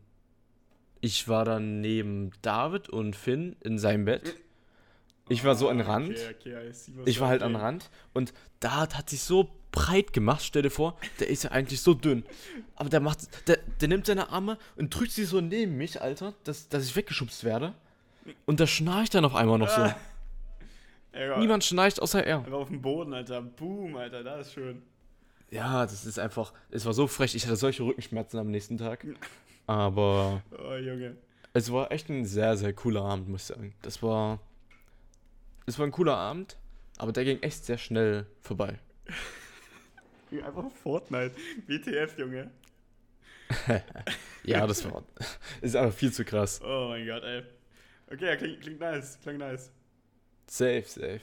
[1.02, 4.36] Ich war dann neben David und Finn in seinem Bett.
[5.30, 6.10] Ich war so an Rand.
[6.10, 6.72] Okay, okay,
[7.06, 7.62] Ich war halt an geht.
[7.62, 7.90] Rand.
[8.14, 11.94] Und David hat sich so breit gemacht, stell dir vor, der ist ja eigentlich so
[11.94, 12.26] dünn.
[12.76, 13.48] Aber der macht.
[13.48, 16.96] Der, der nimmt seine Arme und drückt sie so neben mich, Alter, dass, dass ich
[16.96, 17.74] weggeschubst werde.
[18.46, 19.94] Und da schnarcht dann auf einmal noch so.
[21.12, 21.40] Ey.
[21.40, 22.38] Niemand schnarcht außer er.
[22.40, 23.42] Einfach auf dem Boden, Alter.
[23.42, 24.82] Boom, Alter, das ist schön.
[25.52, 26.54] Ja, das ist einfach.
[26.70, 27.34] Es war so frech.
[27.36, 29.06] Ich hatte solche Rückenschmerzen am nächsten Tag.
[29.68, 31.16] Aber Oh, Junge.
[31.54, 33.74] es war echt ein sehr, sehr cooler Abend, muss ich sagen.
[33.82, 34.40] Das war.
[35.66, 36.58] Es war ein cooler Abend,
[36.98, 38.80] aber der ging echt sehr schnell vorbei.
[40.32, 41.32] Einfach Fortnite.
[41.68, 42.52] WTF, Junge.
[44.44, 45.04] Ja, das war.
[45.62, 46.60] ist einfach viel zu krass.
[46.64, 47.44] Oh mein Gott, ey.
[48.12, 49.20] Okay, ja, klingt, klingt nice.
[49.22, 49.72] Klingt nice.
[50.50, 51.22] Safe, safe.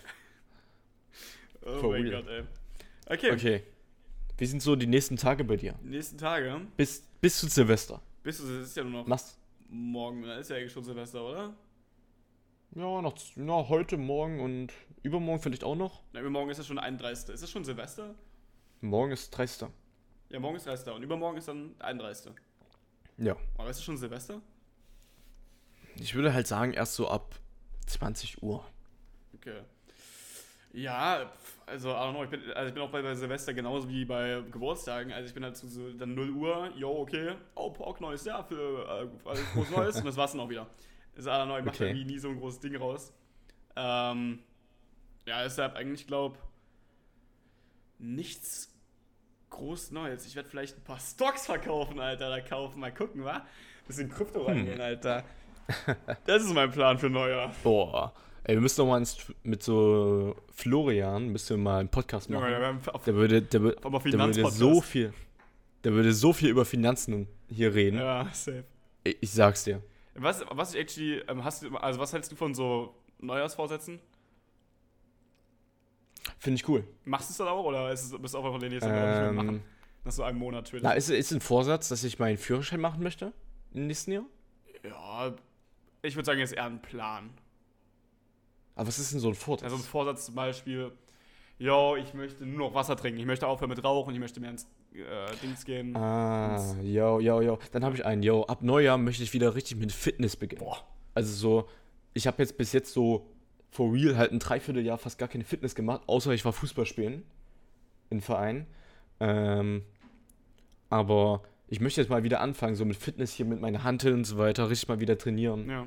[1.64, 2.22] Oh For mein real.
[2.22, 2.44] Gott, ey.
[3.06, 3.62] Okay, Okay.
[4.38, 5.74] Wie sind so die nächsten Tage bei dir?
[5.82, 6.60] die nächsten Tage.
[6.76, 8.02] Bis, bis zu Silvester.
[8.22, 9.38] Bist du, es ist ja nur noch Machst.
[9.68, 11.54] morgen, da ist ja eigentlich schon Silvester, oder?
[12.74, 14.72] Ja, noch, na, heute, morgen und
[15.02, 16.02] übermorgen vielleicht auch noch.
[16.12, 17.30] Na, übermorgen ist ja schon der 31.
[17.34, 18.14] Ist das schon Silvester?
[18.82, 19.68] Morgen ist 30.
[20.28, 20.92] Ja, morgen ist 30.
[20.92, 22.32] Und übermorgen ist dann der 31.
[23.16, 23.34] Ja.
[23.56, 24.42] Aber ist das schon Silvester?
[25.98, 27.40] Ich würde halt sagen, erst so ab
[27.86, 28.62] 20 Uhr.
[29.46, 29.60] Okay.
[30.72, 31.30] Ja,
[31.64, 34.04] also, I don't know, ich bin, also ich bin auch bei, bei Silvester genauso wie
[34.04, 35.12] bei Geburtstagen.
[35.12, 38.44] Also ich bin halt zu so dann 0 Uhr, yo, okay, oh, Pork, neues Jahr
[38.44, 40.66] für äh, alles groß Neues und das war's dann auch wieder.
[41.14, 41.88] Ist I don't know, ich Okay.
[41.88, 43.12] irgendwie nie so ein großes Ding raus.
[43.74, 44.40] Ähm,
[45.24, 46.38] ja, deshalb eigentlich, glaub,
[47.98, 48.74] nichts
[49.50, 50.26] groß Neues.
[50.26, 53.46] Ich werde vielleicht ein paar Stocks verkaufen, Alter, da kaufen, mal gucken, wa?
[53.86, 55.24] Bisschen Krypto reingehen, Alter.
[56.26, 57.54] Das ist mein Plan für Neujahr.
[57.62, 58.12] Boah.
[58.48, 59.02] Ey, wir müssen doch mal
[59.42, 62.44] mit so Florian, müssen wir mal einen Podcast machen.
[62.44, 65.12] Haben auf, Der würde, der, auf der würde so viel,
[65.82, 67.98] der würde so viel über Finanzen hier reden.
[67.98, 68.62] Ja, safe.
[69.02, 69.82] Ich, ich sag's dir.
[70.14, 73.98] Was, was ich actually, ähm, hast du, also was hältst du von so Neujahrsvorsätzen?
[76.38, 76.84] Finde ich cool.
[77.04, 79.24] Machst du es dann auch oder ist es, bist du auch einfach den nächsten Monat
[79.24, 79.56] nicht machen?
[79.56, 79.62] Ähm,
[80.04, 80.84] Nach so einem Monat Twitter.
[80.84, 83.32] na, ist, ist ein Vorsatz, dass ich meinen Führerschein machen möchte
[83.74, 84.24] im nächsten Jahr?
[84.84, 85.34] ja,
[86.02, 87.30] ich würde sagen, ist eher ein Plan.
[88.76, 89.64] Aber was ist denn so ein Vorsatz?
[89.64, 90.92] Also ein Vorsatz zum Beispiel,
[91.58, 94.50] yo, ich möchte nur noch Wasser trinken, ich möchte aufhören mit Rauchen, ich möchte mehr
[94.50, 95.96] ins äh, Dings gehen.
[95.96, 97.58] ah, yo, yo, yo.
[97.72, 100.60] Dann habe ich einen, yo, ab Neujahr möchte ich wieder richtig mit Fitness beginnen.
[100.60, 100.86] Boah.
[101.14, 101.68] Also so,
[102.14, 103.26] ich habe jetzt bis jetzt so
[103.70, 107.24] for real halt ein Dreivierteljahr fast gar keine Fitness gemacht, außer ich war Fußball spielen
[108.10, 108.66] im Verein.
[109.20, 109.82] Ähm,
[110.90, 114.24] aber ich möchte jetzt mal wieder anfangen, so mit Fitness hier mit meiner Hand und
[114.24, 115.68] so weiter, richtig mal wieder trainieren.
[115.68, 115.86] Ja.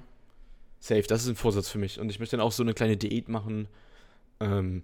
[0.80, 2.00] Safe, das ist ein Vorsatz für mich.
[2.00, 3.68] Und ich möchte dann auch so eine kleine Diät machen.
[4.40, 4.84] Ähm,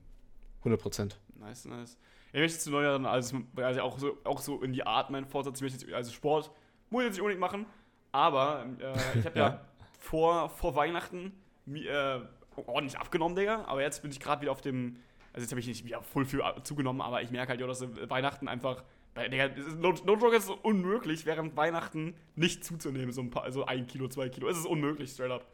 [0.59, 1.19] 100 Prozent.
[1.39, 1.97] Nice, nice.
[2.33, 5.25] Ich möchte zu Neujahr dann also, also auch, so, auch so in die Art mein
[5.25, 5.57] Vorsatz.
[5.57, 6.51] Ich möchte jetzt, also Sport
[6.89, 7.65] muss ich jetzt nicht unbedingt machen,
[8.11, 9.47] aber äh, ich habe ja.
[9.47, 9.65] Ja.
[9.99, 11.31] vor, vor Weihnachten
[11.73, 12.19] äh,
[12.65, 13.63] ordentlich abgenommen, Digga.
[13.67, 14.97] Aber jetzt bin ich gerade wieder auf dem.
[15.31, 17.81] Also jetzt habe ich nicht wieder voll viel zugenommen, aber ich merke halt, ja, dass
[17.81, 18.83] äh, Weihnachten einfach.
[19.15, 23.65] Digga, no, no joke, es ist unmöglich, während Weihnachten nicht zuzunehmen, so ein paar, also
[23.65, 24.49] ein Kilo, zwei Kilo.
[24.49, 25.45] Es ist unmöglich, straight up.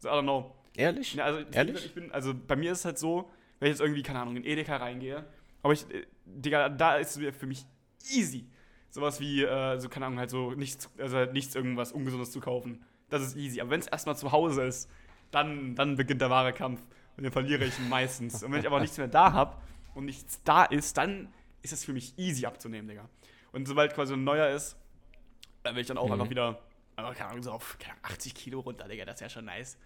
[0.00, 0.54] So, I don't know.
[0.76, 1.14] Ehrlich?
[1.14, 1.86] Ja, also, Ehrlich?
[1.86, 4.36] Ich bin, also bei mir ist es halt so, wenn ich jetzt irgendwie, keine Ahnung,
[4.36, 5.24] in Edeka reingehe,
[5.62, 7.64] aber ich, äh, Digga, da ist es für mich
[8.10, 8.46] easy.
[8.90, 12.40] Sowas wie, äh, so, keine Ahnung, halt so nichts, also halt nichts irgendwas Ungesundes zu
[12.40, 12.84] kaufen.
[13.08, 13.60] Das ist easy.
[13.60, 14.88] Aber wenn es erstmal zu Hause ist,
[15.30, 16.80] dann, dann beginnt der wahre Kampf.
[17.16, 18.42] Und den verliere ich meistens.
[18.42, 19.56] Und wenn ich aber nichts mehr da habe
[19.94, 21.28] und nichts da ist, dann
[21.62, 23.08] ist es für mich easy abzunehmen, Digga.
[23.52, 24.76] Und sobald quasi ein neuer ist,
[25.62, 26.12] dann will ich dann auch Mhm.
[26.12, 26.60] einfach wieder,
[26.96, 29.04] keine Ahnung, so auf keine Ahnung, 80 Kilo runter, Digga.
[29.04, 29.76] Das wäre schon nice.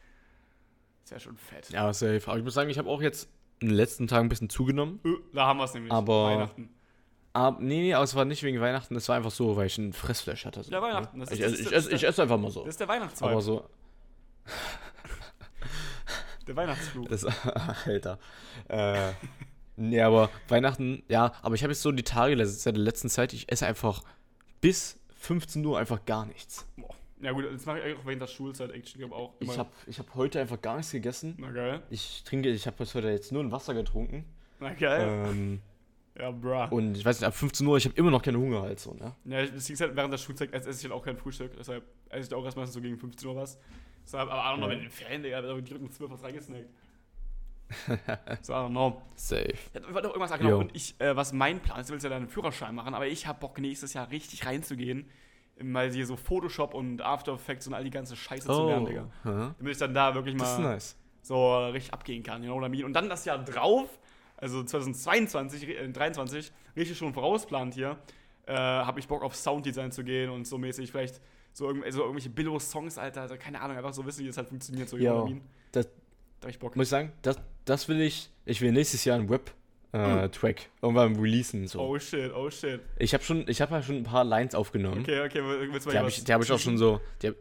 [1.04, 1.70] Das wäre schon fett.
[1.70, 2.22] Ja, safe.
[2.26, 3.28] Aber ich muss sagen, ich habe auch jetzt
[3.60, 5.00] in den letzten Tagen ein bisschen zugenommen.
[5.04, 5.92] Ö, Da haben wir es nämlich.
[5.92, 6.70] Aber- Weihnachten.
[7.36, 9.76] Aber, nee, nee, aber es war nicht wegen Weihnachten, es war einfach so, weil ich
[9.76, 10.62] ein Fressflash hatte.
[10.62, 11.24] So, Ja, Weihnachten, Ne?
[11.24, 12.60] das ist- Ich, ist- ich, esse- ist- ich esse einfach mal so.
[12.60, 13.30] Das ist der Weihnachtsvibe.
[13.32, 13.68] Aber so,
[16.46, 17.08] Der Weihnachtsflug.
[17.08, 17.24] das,
[17.86, 18.18] Alter.
[18.68, 19.12] Äh,
[19.76, 23.32] nee, aber Weihnachten, ja, aber ich habe jetzt so die Tage seit der letzten Zeit,
[23.32, 24.02] ich esse einfach
[24.60, 26.66] bis 15 Uhr einfach gar nichts.
[26.76, 26.94] Boah.
[27.20, 29.34] Ja gut, das mache ich auch während der Schulzeit actually aber auch.
[29.40, 31.34] Ich habe ich hab heute einfach gar nichts gegessen.
[31.38, 31.82] Na geil.
[31.90, 34.24] Ich trinke, ich habe heute jetzt nur ein Wasser getrunken.
[34.60, 35.26] Na geil.
[35.30, 35.60] Ähm,
[36.18, 36.66] ja, bruh.
[36.70, 38.94] und ich weiß nicht, ab 15 Uhr, ich habe immer noch keinen Hunger halt so,
[38.94, 39.14] ne?
[39.24, 41.56] Ja, das ist halt während der Schulzeit esse esse ich halt auch kein Frühstück.
[41.56, 43.58] Deshalb esse ich auch erst meistens so gegen 15 Uhr was.
[44.04, 44.74] Deshalb, aber auch noch Ja.
[44.74, 46.68] mit den Ferien, Digga, da wird um 12 was reingesnackt.
[48.42, 49.02] so, I don't know.
[49.16, 49.54] Safe.
[49.72, 50.58] Ja, Ich wollte noch irgendwas sagen, genau.
[50.58, 53.26] Und ich, äh, was mein Plan ist, du willst ja deinen Führerschein machen, aber ich
[53.26, 55.08] habe Bock, nächstes Jahr richtig reinzugehen.
[55.62, 59.02] Mal hier so Photoshop und After Effects und all die ganze Scheiße zu lernen, Digga.
[59.22, 59.54] hä?
[59.58, 60.96] Damit ich dann da wirklich mal nice.
[61.22, 62.84] so richtig abgehen kann, you know what I mean?
[62.84, 63.88] Und dann das Jahr drauf,
[64.36, 67.96] also 2022, äh, 23, richtig schon vorausplant hier,
[68.46, 71.20] äh, habe ich Bock auf Sounddesign zu gehen und so mäßig vielleicht
[71.52, 74.48] so, irgendw so irgendwelche Billo-Songs, Alter, also keine Ahnung, einfach so wissen, wie das halt
[74.48, 75.42] funktioniert, so, you know what I mean?
[75.70, 75.86] das,
[76.40, 76.74] Da hab ich Bock.
[76.74, 79.28] muss ich sagen, das, das will ich, ich will nächstes Jahr einen
[79.94, 81.80] Web-Track irgendwann releasen, so.
[81.80, 82.80] Oh shit, oh shit.
[82.98, 85.00] Ich habe schon, ich habe ja schon ein paar Lines aufgenommen.
[85.02, 87.28] Okay, okay, willst du mal Die habe ich, die hab ich auch schon so, die,
[87.28, 87.36] hab-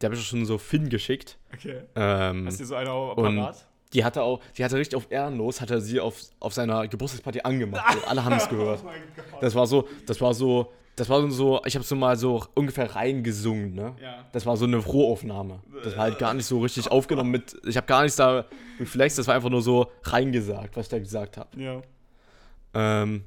[0.00, 1.38] die habe ich auch schon so Finn geschickt.
[1.54, 1.82] Okay.
[1.94, 3.66] Ähm, Hast du so einer auf und- Apparat?
[3.92, 7.42] die hatte auch, die hatte richtig auf ehrenlos, hat er sie auf, auf seiner Geburtstagsparty
[7.42, 7.84] angemacht.
[8.08, 8.80] Alle haben es gehört.
[8.82, 9.42] Oh mein Gott.
[9.42, 12.94] Das war so, das war so, das war so, ich habe so mal so ungefähr
[12.94, 13.96] reingesungen, ne?
[14.00, 14.26] Ja.
[14.32, 15.60] Das war so eine Rohaufnahme.
[15.82, 18.44] Das war halt gar nicht so richtig aufgenommen mit, ich habe gar nichts da
[18.78, 21.60] geflext, das war einfach nur so reingesagt, was ich da gesagt habe.
[21.60, 21.82] Ja.
[22.74, 23.24] Ähm,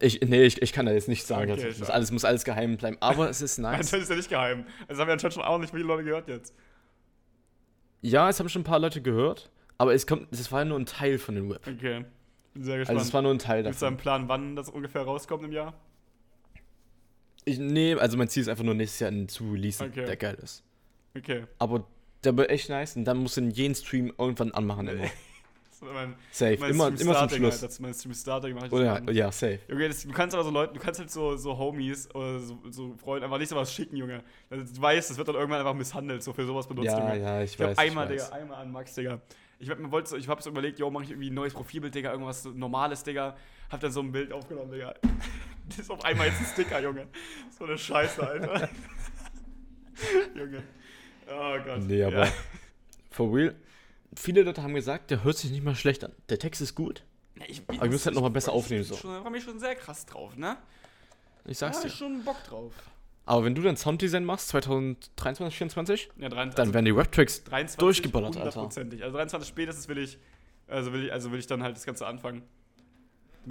[0.00, 1.50] Ich, nee, ich, ich kann da jetzt nicht sagen.
[1.50, 1.94] Okay, das, das schade.
[1.94, 2.96] alles muss alles geheim bleiben.
[3.00, 3.90] Aber es ist nice.
[3.90, 4.66] Das ist ja nicht geheim.
[4.88, 6.54] Das haben ja anscheinend schon auch nicht viele Leute gehört jetzt.
[8.02, 10.78] Ja, es haben schon ein paar Leute gehört, aber es kommt, es war ja nur
[10.78, 11.66] ein Teil von dem Web.
[11.66, 12.04] Okay.
[12.56, 13.00] Sehr Also gespannt.
[13.00, 14.02] es war nur ein Teil Gibt es da einen davon.
[14.02, 15.74] Plan, wann das ungefähr rauskommt im Jahr?
[17.44, 20.04] Ich, nee, also mein Ziel ist einfach nur nächstes Jahr einen zu releasen, Okay.
[20.06, 20.62] der geil ist.
[21.16, 21.44] Okay.
[21.58, 21.86] Aber
[22.22, 25.04] der wird echt nice und dann musst du in jeden Stream irgendwann anmachen immer.
[25.92, 27.62] Mein, Safe, mein immer, immer zum Schluss.
[27.62, 29.14] Ist mein Stream ich Oder, das an.
[29.14, 29.58] ja, safe.
[29.68, 32.58] Junge, das, du kannst aber so Leute, du kannst halt so, so Homies oder so,
[32.70, 34.22] so Freunde einfach nicht so was schicken, Junge.
[34.48, 37.20] Also, Du weißt, das wird dann irgendwann einfach misshandelt, so für sowas benutzt, Ja, Junge.
[37.20, 37.78] ja, ich Ich hab weiß.
[37.78, 38.24] einmal, ich weiß.
[38.30, 39.20] Digga, einmal an Max, Digga.
[39.64, 41.54] Ich hab mir wollte so, ich hab so überlegt, yo, mach ich irgendwie ein neues
[41.54, 43.34] Profilbild, Digga, irgendwas so Normales, Digga.
[43.70, 44.94] Hab dann so ein Bild aufgenommen, Digga.
[45.66, 47.08] Das ist auf einmal jetzt ein Sticker, Junge.
[47.58, 48.68] So eine Scheiße, Alter.
[50.34, 50.62] Junge.
[51.26, 51.80] Oh Gott.
[51.84, 52.32] Nee, aber Ja.
[53.10, 53.54] for real,
[54.14, 56.12] viele Leute haben gesagt, der hört sich nicht mal schlecht an.
[56.28, 57.02] Der Text ist gut.
[57.38, 58.96] Ja, Ich, Aber ich muss halt noch mal besser aufnehmen, Ich so.
[58.96, 60.58] schon- war mir schon sehr krass drauf, ne?
[61.46, 61.88] Ich Da sag's hab dir.
[61.88, 62.72] ich schon Bock drauf.
[63.26, 67.78] Aber wenn du dann Sounddesign machst, 2023, 2024, Ja, 23, dann werden die Rap-Tracks 23
[67.78, 68.60] durchgeballert, Alter.
[68.62, 70.18] Also 23 spätestens will ich,
[70.66, 72.42] also will ich, also will ich dann halt das Ganze anfangen.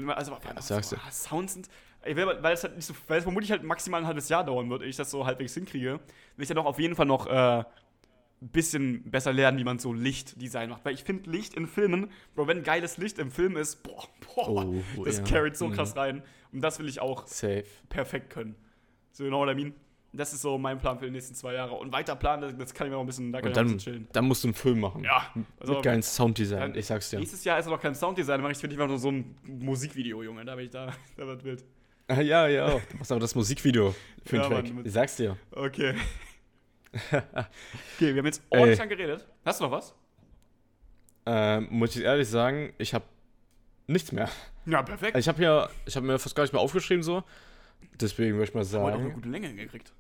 [0.08, 0.96] Also, ja, das sagst du.
[0.96, 1.70] ah, Sounds sind,
[2.06, 4.44] ich will, weil es halt nicht so, weil es vermutlich halt maximal ein halbes Jahr
[4.44, 6.00] dauern wird, ehe ich das so halbwegs hinkriege,
[6.36, 7.66] will ich dann auch auf jeden Fall noch äh, ein
[8.42, 10.84] bisschen besser lernen, wie man so Lichtdesign macht.
[10.84, 14.04] Weil ich finde Licht in Filmen, Bro, wenn geiles Licht im Film ist, boah,
[14.36, 14.66] boah,
[14.98, 15.24] Oh, das ja.
[15.24, 15.74] carryt so Mhm.
[15.74, 16.24] krass rein.
[16.52, 17.66] Und das will ich auch safe.
[17.90, 18.56] perfekt können.
[19.14, 19.74] So genau, what I mean?
[20.16, 21.74] Das ist so mein Plan für die nächsten zwei Jahre.
[21.74, 23.66] Und weiter Plan, das, kann ich mir noch ein bisschen, da kann Und ich dann,
[23.66, 24.08] bisschen chillen.
[24.12, 25.04] dann musst du einen Film machen.
[25.04, 27.18] Ja, also Mit geilen Sounddesign, dann- ich sag's dir.
[27.20, 30.46] nächstes Jahr ist noch kein Sounddesign, mache ich für dich mal so ein Musikvideo, Junge.
[30.46, 31.64] Da bin ich da, da wird wild.
[32.08, 33.96] Ah, ja, ja, du machst aber das Musikvideo
[34.26, 34.74] für den Ja, Track.
[34.74, 35.36] Mann, ich sag's dir.
[35.52, 35.96] Okay.
[37.12, 37.24] okay,
[38.14, 39.26] wir haben jetzt ordentlich lang geredet.
[39.46, 39.96] Hast du noch was?
[41.26, 43.06] Ähm, muss ich ehrlich sagen, ich habe
[43.88, 44.30] nichts mehr.
[44.66, 45.16] Ja, perfekt.
[45.16, 47.24] Also ich habe hier, ich habe mir fast gar nicht mehr aufgeschrieben so.
[48.00, 49.94] Deswegen würde ich mal Heute auch eine sagen, gute Länge hingekriegt.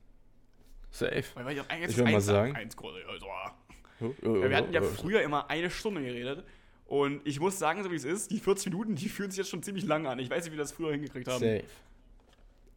[0.91, 1.23] safe.
[1.35, 3.25] Weil wir, eigentlich Ich würd mal sagen- eins kurz, also.
[3.25, 3.55] Ja,
[4.01, 6.43] Ja, wir hatten ja früher immer eine Stunde geredet.
[6.85, 9.49] Und ich muss sagen, so wie es ist, die 40 Minuten, die fühlen sich jetzt
[9.49, 10.19] schon ziemlich lang an.
[10.19, 11.39] Ich weiß nicht, wie wir das früher hingekriegt haben.
[11.39, 11.63] Safe.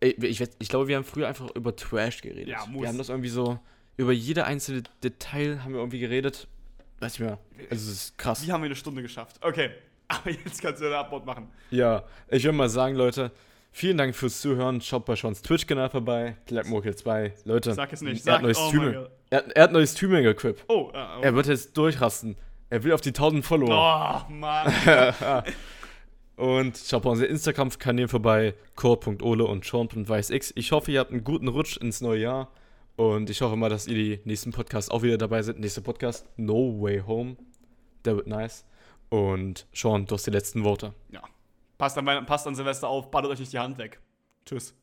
[0.01, 2.49] Ey, ich, weiß- ich glaube, wir haben früher einfach über Trash geredet.
[2.49, 2.83] Ja, muss.
[2.83, 3.59] Wir haben das irgendwie so,
[3.97, 6.47] über jede einzelne Detail haben wir irgendwie geredet.
[7.01, 7.39] Weiß ich mehr.
[7.71, 8.47] Also, es ist krass.
[8.47, 9.39] Wie haben wir eine Stunde geschafft?
[9.43, 9.71] Okay,
[10.09, 11.49] aber jetzt kannst du eine Antwort machen.
[11.71, 13.33] Ja, ich würde mal sagen, Leute,
[13.77, 14.81] vielen Dank fürs Zuhören.
[14.81, 16.37] Schaut bei Sean's Twitch-Kanal vorbei.
[16.47, 17.35] Clapmokel 2.
[17.45, 18.27] Leute, Sag es nicht.
[18.27, 19.07] er hat Sag, neues oh Streaming.
[19.31, 20.65] Er, er hat neues Streaming equipped.
[20.69, 21.23] Oh, ah, oh.
[21.23, 22.37] Er wird jetzt durchrasten.
[22.71, 24.25] Er will auf die 1000 Follower.
[24.29, 24.73] Oh, Mann.
[26.37, 28.55] Und schaut bei unseren Instagram-Kanälen vorbei.
[28.75, 30.53] core.ole und sean.weißx.
[30.57, 32.51] Ich hoffe, ihr habt einen guten Rutsch ins neue Jahr.
[32.97, 35.59] Und ich hoffe mal, dass ihr die nächsten Podcasts auch wieder dabei seid.
[35.59, 37.37] Nächster Podcast, No Way Home.
[38.05, 38.65] Der wird nice.
[39.09, 40.93] Und Sean, du hast die letzten Worte.
[41.11, 41.23] ja.
[41.79, 44.01] Passt an, passt an Silvester auf, ballert euch nicht die Hand weg.
[44.45, 44.75] Tschüss.